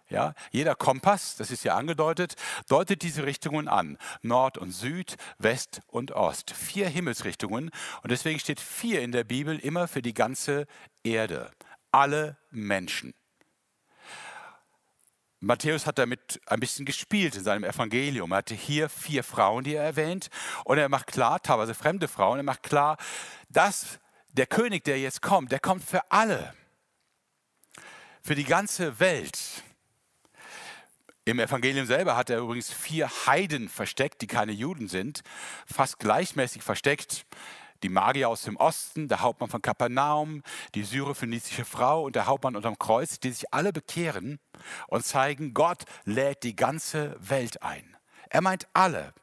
Ja, 0.10 0.34
jeder 0.52 0.74
Kompass, 0.74 1.36
das 1.36 1.52
ist 1.52 1.64
ja 1.64 1.76
angedeutet, 1.76 2.36
deutet 2.68 3.04
diese 3.04 3.26
Richtungen 3.26 3.68
an. 3.68 3.98
Nord 4.24 4.58
und 4.58 4.72
Süd, 4.72 5.18
West 5.38 5.82
und 5.86 6.14
Ost. 6.14 6.50
Vier 6.52 6.90
Himmelsrichtungen. 6.90 7.70
Und 8.02 8.12
deswegen 8.12 8.40
steht 8.40 8.60
vier 8.60 9.02
in 9.02 9.12
der 9.12 9.24
Bibel 9.24 9.60
immer 9.60 9.88
für 9.88 10.02
die 10.02 10.16
ganze 10.16 10.66
Erde. 11.04 11.52
Alle 11.92 12.38
Menschen. 12.50 13.14
Matthäus 15.42 15.86
hat 15.86 15.98
damit 15.98 16.42
ein 16.48 16.60
bisschen 16.60 16.86
gespielt 16.86 17.36
in 17.36 17.44
seinem 17.44 17.64
Evangelium. 17.64 18.32
Er 18.32 18.38
hatte 18.38 18.56
hier 18.56 18.90
vier 18.90 19.24
Frauen, 19.24 19.64
die 19.64 19.76
er 19.76 19.84
erwähnt. 19.84 20.30
Und 20.66 20.78
er 20.78 20.90
macht 20.90 21.08
klar, 21.08 21.42
teilweise 21.42 21.74
fremde 21.74 22.08
Frauen, 22.08 22.40
er 22.40 22.44
macht 22.44 22.64
klar, 22.64 22.98
dass 23.50 24.00
der 24.34 24.48
König, 24.48 24.84
der 24.84 25.00
jetzt 25.00 25.22
kommt, 25.22 25.52
der 25.52 25.60
kommt 25.60 25.84
für 25.84 26.12
alle. 26.12 26.54
Für 28.22 28.36
die 28.36 28.44
ganze 28.44 29.00
Welt. 29.00 29.64
Im 31.24 31.40
Evangelium 31.40 31.86
selber 31.86 32.18
hat 32.18 32.30
er 32.30 32.40
übrigens 32.40 32.72
vier 32.72 33.10
Heiden 33.26 33.70
versteckt, 33.70 34.22
die 34.22 34.28
keine 34.28 34.52
Juden 34.52 34.88
sind, 34.88 35.22
fast 35.66 36.00
gleichmäßig 36.00 36.64
versteckt. 36.64 37.26
Die 37.84 37.90
Magier 37.90 38.30
aus 38.30 38.44
dem 38.44 38.58
Osten, 38.58 39.08
der 39.08 39.22
Hauptmann 39.22 39.50
von 39.50 39.62
Kapernaum, 39.62 40.44
die 40.76 40.84
syrophönizische 40.84 41.66
Frau 41.66 42.04
und 42.04 42.16
der 42.16 42.26
Hauptmann 42.26 42.56
unterm 42.56 42.78
Kreuz, 42.78 43.20
die 43.20 43.32
sich 43.32 43.54
alle 43.54 43.72
bekehren 43.72 44.40
und 44.88 45.06
zeigen, 45.06 45.54
Gott 45.54 45.84
lädt 46.06 46.44
die 46.44 46.56
ganze 46.56 47.16
Welt 47.20 47.62
ein. 47.62 47.96
Er 48.30 48.42
meint 48.42 48.68
alle. 48.74 49.14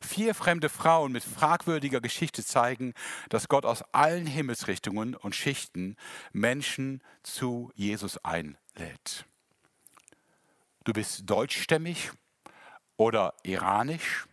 Vier 0.00 0.34
fremde 0.34 0.68
Frauen 0.68 1.12
mit 1.12 1.24
fragwürdiger 1.24 2.00
Geschichte 2.00 2.44
zeigen, 2.44 2.94
dass 3.28 3.48
Gott 3.48 3.64
aus 3.64 3.82
allen 3.92 4.26
Himmelsrichtungen 4.26 5.14
und 5.14 5.34
Schichten 5.34 5.96
Menschen 6.32 7.02
zu 7.22 7.70
Jesus 7.74 8.22
einlädt 8.24 9.26
du 10.90 10.92
bist 10.92 11.30
deutschstämmig 11.30 12.10
oder 12.96 13.34
iranisch, 13.44 14.26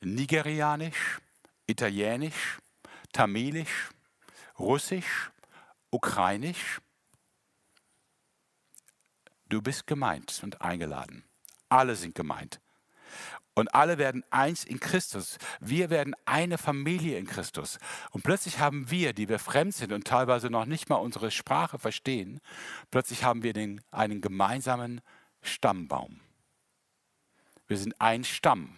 nigerianisch, 0.00 1.20
italienisch, 1.66 2.58
tamilisch, 3.12 3.90
russisch, 4.58 5.30
ukrainisch. 5.90 6.80
Du 9.48 9.60
bist 9.60 9.86
gemeint 9.86 10.40
und 10.42 10.60
eingeladen. 10.62 11.24
Alle 11.68 11.96
sind 11.96 12.14
gemeint. 12.14 12.60
Und 13.54 13.74
alle 13.74 13.98
werden 13.98 14.24
eins 14.30 14.64
in 14.64 14.80
Christus. 14.80 15.38
Wir 15.60 15.90
werden 15.90 16.14
eine 16.24 16.56
Familie 16.56 17.18
in 17.18 17.26
Christus. 17.26 17.78
Und 18.10 18.22
plötzlich 18.22 18.58
haben 18.58 18.90
wir, 18.90 19.12
die 19.12 19.28
wir 19.28 19.38
fremd 19.38 19.74
sind 19.74 19.92
und 19.92 20.06
teilweise 20.06 20.48
noch 20.48 20.64
nicht 20.64 20.88
mal 20.88 20.96
unsere 20.96 21.30
Sprache 21.30 21.78
verstehen, 21.78 22.40
plötzlich 22.90 23.24
haben 23.24 23.42
wir 23.42 23.52
den, 23.52 23.82
einen 23.90 24.22
gemeinsamen 24.22 25.02
Stammbaum. 25.42 26.20
Wir 27.66 27.76
sind 27.76 28.00
ein 28.00 28.24
Stamm. 28.24 28.76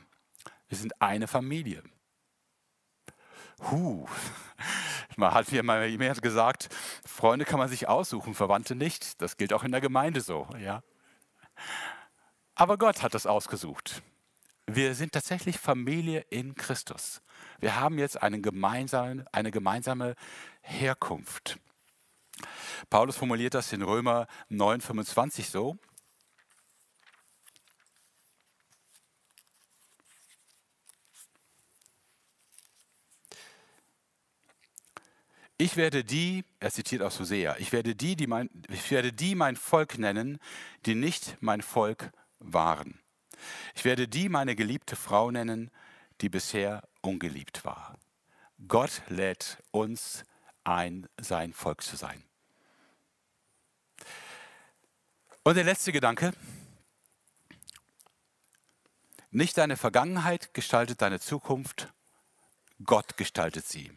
Wir 0.68 0.78
sind 0.78 1.00
eine 1.00 1.28
Familie. 1.28 1.82
Huh. 3.70 4.06
Man 5.16 5.32
hat 5.32 5.52
mir 5.52 5.62
mal 5.62 5.86
jemand 5.86 6.22
gesagt, 6.22 6.68
Freunde 7.06 7.44
kann 7.44 7.60
man 7.60 7.68
sich 7.68 7.88
aussuchen, 7.88 8.34
Verwandte 8.34 8.74
nicht. 8.74 9.22
Das 9.22 9.36
gilt 9.36 9.52
auch 9.52 9.62
in 9.62 9.70
der 9.70 9.80
Gemeinde 9.80 10.20
so, 10.20 10.48
ja. 10.58 10.82
Aber 12.56 12.78
Gott 12.78 13.02
hat 13.02 13.14
das 13.14 13.26
ausgesucht. 13.26 14.02
Wir 14.66 14.94
sind 14.94 15.12
tatsächlich 15.12 15.58
Familie 15.58 16.24
in 16.30 16.54
Christus. 16.54 17.20
Wir 17.60 17.78
haben 17.78 17.98
jetzt 17.98 18.22
eine 18.22 18.40
gemeinsame, 18.40 19.24
eine 19.30 19.50
gemeinsame 19.50 20.14
Herkunft. 20.62 21.58
Paulus 22.90 23.16
formuliert 23.16 23.54
das 23.54 23.72
in 23.72 23.82
Römer 23.82 24.26
9,25 24.50 25.50
so. 25.50 25.76
Ich 35.56 35.76
werde 35.76 36.02
die, 36.02 36.44
er 36.58 36.72
zitiert 36.72 37.02
aus 37.02 37.20
Hosea, 37.20 37.56
ich 37.58 37.72
werde 37.72 37.94
die, 37.94 38.16
die 38.16 38.26
mein, 38.26 38.50
ich 38.68 38.90
werde 38.90 39.12
die 39.12 39.36
mein 39.36 39.54
Volk 39.56 39.98
nennen, 39.98 40.38
die 40.84 40.96
nicht 40.96 41.36
mein 41.40 41.62
Volk 41.62 42.10
waren. 42.40 43.00
Ich 43.74 43.84
werde 43.84 44.08
die 44.08 44.28
meine 44.28 44.56
geliebte 44.56 44.96
Frau 44.96 45.30
nennen, 45.30 45.70
die 46.20 46.28
bisher 46.28 46.82
ungeliebt 47.02 47.64
war. 47.64 47.98
Gott 48.66 49.02
lädt 49.08 49.62
uns 49.70 50.24
ein, 50.64 51.08
sein 51.20 51.52
Volk 51.52 51.82
zu 51.82 51.96
sein. 51.96 52.24
Und 55.44 55.56
der 55.56 55.64
letzte 55.64 55.92
Gedanke. 55.92 56.32
Nicht 59.30 59.58
deine 59.58 59.76
Vergangenheit 59.76 60.54
gestaltet 60.54 61.02
deine 61.02 61.20
Zukunft, 61.20 61.92
Gott 62.84 63.16
gestaltet 63.16 63.66
sie. 63.66 63.92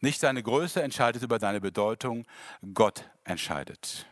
Nicht 0.00 0.22
deine 0.22 0.42
Größe 0.42 0.82
entscheidet 0.82 1.22
über 1.22 1.38
deine 1.38 1.60
Bedeutung, 1.60 2.26
Gott 2.74 3.04
entscheidet. 3.24 4.06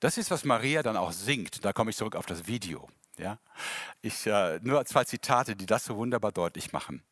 Das 0.00 0.18
ist, 0.18 0.30
was 0.30 0.44
Maria 0.44 0.82
dann 0.82 0.96
auch 0.96 1.12
singt. 1.12 1.64
Da 1.64 1.72
komme 1.72 1.90
ich 1.90 1.96
zurück 1.96 2.16
auf 2.16 2.26
das 2.26 2.46
Video. 2.46 2.88
Ja? 3.18 3.38
Ich, 4.00 4.26
äh, 4.26 4.58
nur 4.62 4.84
zwei 4.86 5.04
Zitate, 5.04 5.54
die 5.54 5.66
das 5.66 5.84
so 5.84 5.96
wunderbar 5.96 6.32
deutlich 6.32 6.72
machen. 6.72 7.02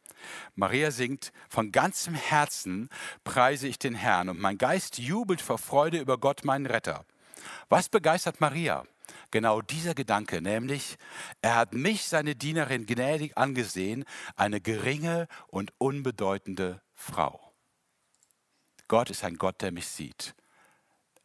Maria 0.55 0.91
singt, 0.91 1.33
von 1.49 1.71
ganzem 1.71 2.15
Herzen 2.15 2.89
preise 3.23 3.69
ich 3.69 3.79
den 3.79 3.95
Herrn 3.95 4.29
und 4.29 4.41
mein 4.41 4.59
Geist 4.59 4.99
jubelt 4.99 5.41
vor 5.41 5.59
Freude 5.59 5.99
über 5.99 6.19
Gott, 6.19 6.45
meinen 6.45 6.67
Retter. 6.67 7.05
Was 7.69 7.89
begeistert 7.89 8.41
Maria? 8.41 8.85
Genau 9.31 9.63
dieser 9.63 9.95
Gedanke, 9.95 10.43
nämlich, 10.43 10.97
er 11.41 11.57
hat 11.57 11.75
mich, 11.75 12.09
seine 12.09 12.35
Dienerin, 12.35 12.87
gnädig 12.87 13.39
angesehen, 13.39 14.05
eine 14.37 14.61
geringe 14.61 15.29
und 15.47 15.73
unbedeutende 15.79 16.83
Frau. 16.95 17.48
Gott 18.89 19.11
ist 19.11 19.23
ein 19.25 19.37
Gott, 19.37 19.61
der 19.61 19.71
mich 19.71 19.87
sieht. 19.87 20.35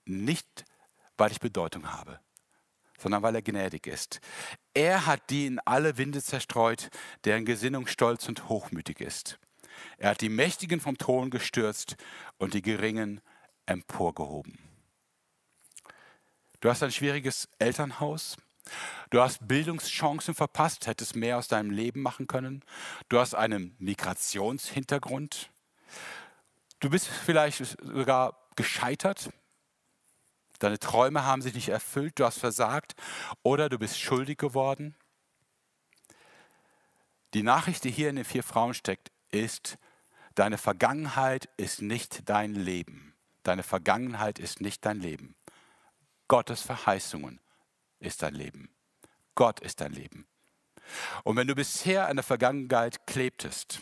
Nicht, 0.06 0.66
weil 1.18 1.32
ich 1.32 1.40
Bedeutung 1.40 1.92
habe, 1.92 2.20
sondern 2.98 3.24
weil 3.24 3.36
er 3.36 3.42
gnädig 3.42 3.88
ist. 3.88 4.20
Er 4.74 5.06
hat 5.06 5.30
die 5.30 5.48
in 5.48 5.60
alle 5.60 5.98
Winde 5.98 6.22
zerstreut, 6.22 6.90
deren 7.24 7.46
Gesinnung 7.46 7.88
stolz 7.88 8.28
und 8.28 8.50
hochmütig 8.50 9.00
ist. 9.00 9.40
Er 9.98 10.12
hat 10.12 10.22
die 10.22 10.30
Mächtigen 10.30 10.82
vom 10.82 10.98
Thron 10.98 11.30
gestürzt 11.30 11.96
und 12.38 12.54
die 12.54 12.62
Geringen 12.62 13.22
emporgehoben. 13.66 14.60
Du 16.60 16.70
hast 16.70 16.84
ein 16.84 16.92
schwieriges 16.92 17.50
Elternhaus. 17.60 18.38
Du 19.10 19.20
hast 19.20 19.46
Bildungschancen 19.48 20.34
verpasst, 20.34 20.88
hättest 20.88 21.16
mehr 21.16 21.38
aus 21.38 21.50
deinem 21.50 21.70
Leben 21.70 22.02
machen 22.02 22.28
können. 22.28 22.64
Du 23.10 23.20
hast 23.20 23.36
einen 23.36 23.76
Migrationshintergrund. 23.80 25.50
Du 26.84 26.90
bist 26.90 27.08
vielleicht 27.08 27.64
sogar 27.82 28.38
gescheitert. 28.58 29.30
Deine 30.60 30.80
Träume 30.80 31.24
haben 31.24 31.42
sich 31.42 31.54
nicht 31.54 31.70
erfüllt, 31.70 32.20
du 32.20 32.26
hast 32.26 32.40
versagt 32.40 32.96
oder 33.42 33.70
du 33.70 33.80
bist 33.80 33.98
schuldig 33.98 34.38
geworden. 34.38 34.94
Die 37.34 37.42
Nachricht, 37.42 37.86
die 37.86 37.90
hier 37.90 38.10
in 38.10 38.18
den 38.18 38.26
vier 38.26 38.44
Frauen 38.44 38.74
steckt, 38.74 39.14
ist, 39.32 39.78
deine 40.36 40.58
Vergangenheit 40.58 41.48
ist 41.56 41.82
nicht 41.82 42.28
dein 42.28 42.54
Leben. 42.54 43.16
Deine 43.44 43.64
Vergangenheit 43.64 44.38
ist 44.38 44.60
nicht 44.60 44.86
dein 44.86 45.00
Leben. 45.00 45.36
Gottes 46.28 46.64
Verheißungen 46.64 47.40
ist 48.02 48.24
dein 48.24 48.36
Leben. 48.36 48.76
Gott 49.36 49.62
ist 49.62 49.80
dein 49.80 49.94
Leben. 49.94 50.28
Und 51.24 51.38
wenn 51.38 51.48
du 51.48 51.56
bisher 51.56 52.10
an 52.10 52.18
der 52.18 52.24
Vergangenheit 52.24 53.08
klebtest, 53.08 53.80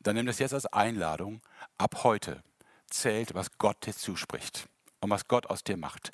dann 0.00 0.16
nimm 0.16 0.26
das 0.26 0.38
jetzt 0.38 0.54
als 0.54 0.66
Einladung. 0.66 1.40
Ab 1.76 2.04
heute 2.04 2.42
zählt, 2.88 3.34
was 3.34 3.58
Gott 3.58 3.86
dir 3.86 3.94
zuspricht 3.94 4.68
und 5.00 5.10
was 5.10 5.28
Gott 5.28 5.46
aus 5.46 5.64
dir 5.64 5.76
macht. 5.76 6.10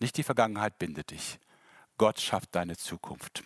Nicht 0.00 0.16
die 0.16 0.22
Vergangenheit 0.22 0.78
bindet 0.78 1.10
dich. 1.10 1.38
Gott 1.96 2.20
schafft 2.20 2.54
deine 2.54 2.76
Zukunft. 2.76 3.44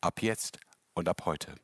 Ab 0.00 0.22
jetzt 0.22 0.58
und 0.94 1.08
ab 1.08 1.24
heute. 1.24 1.54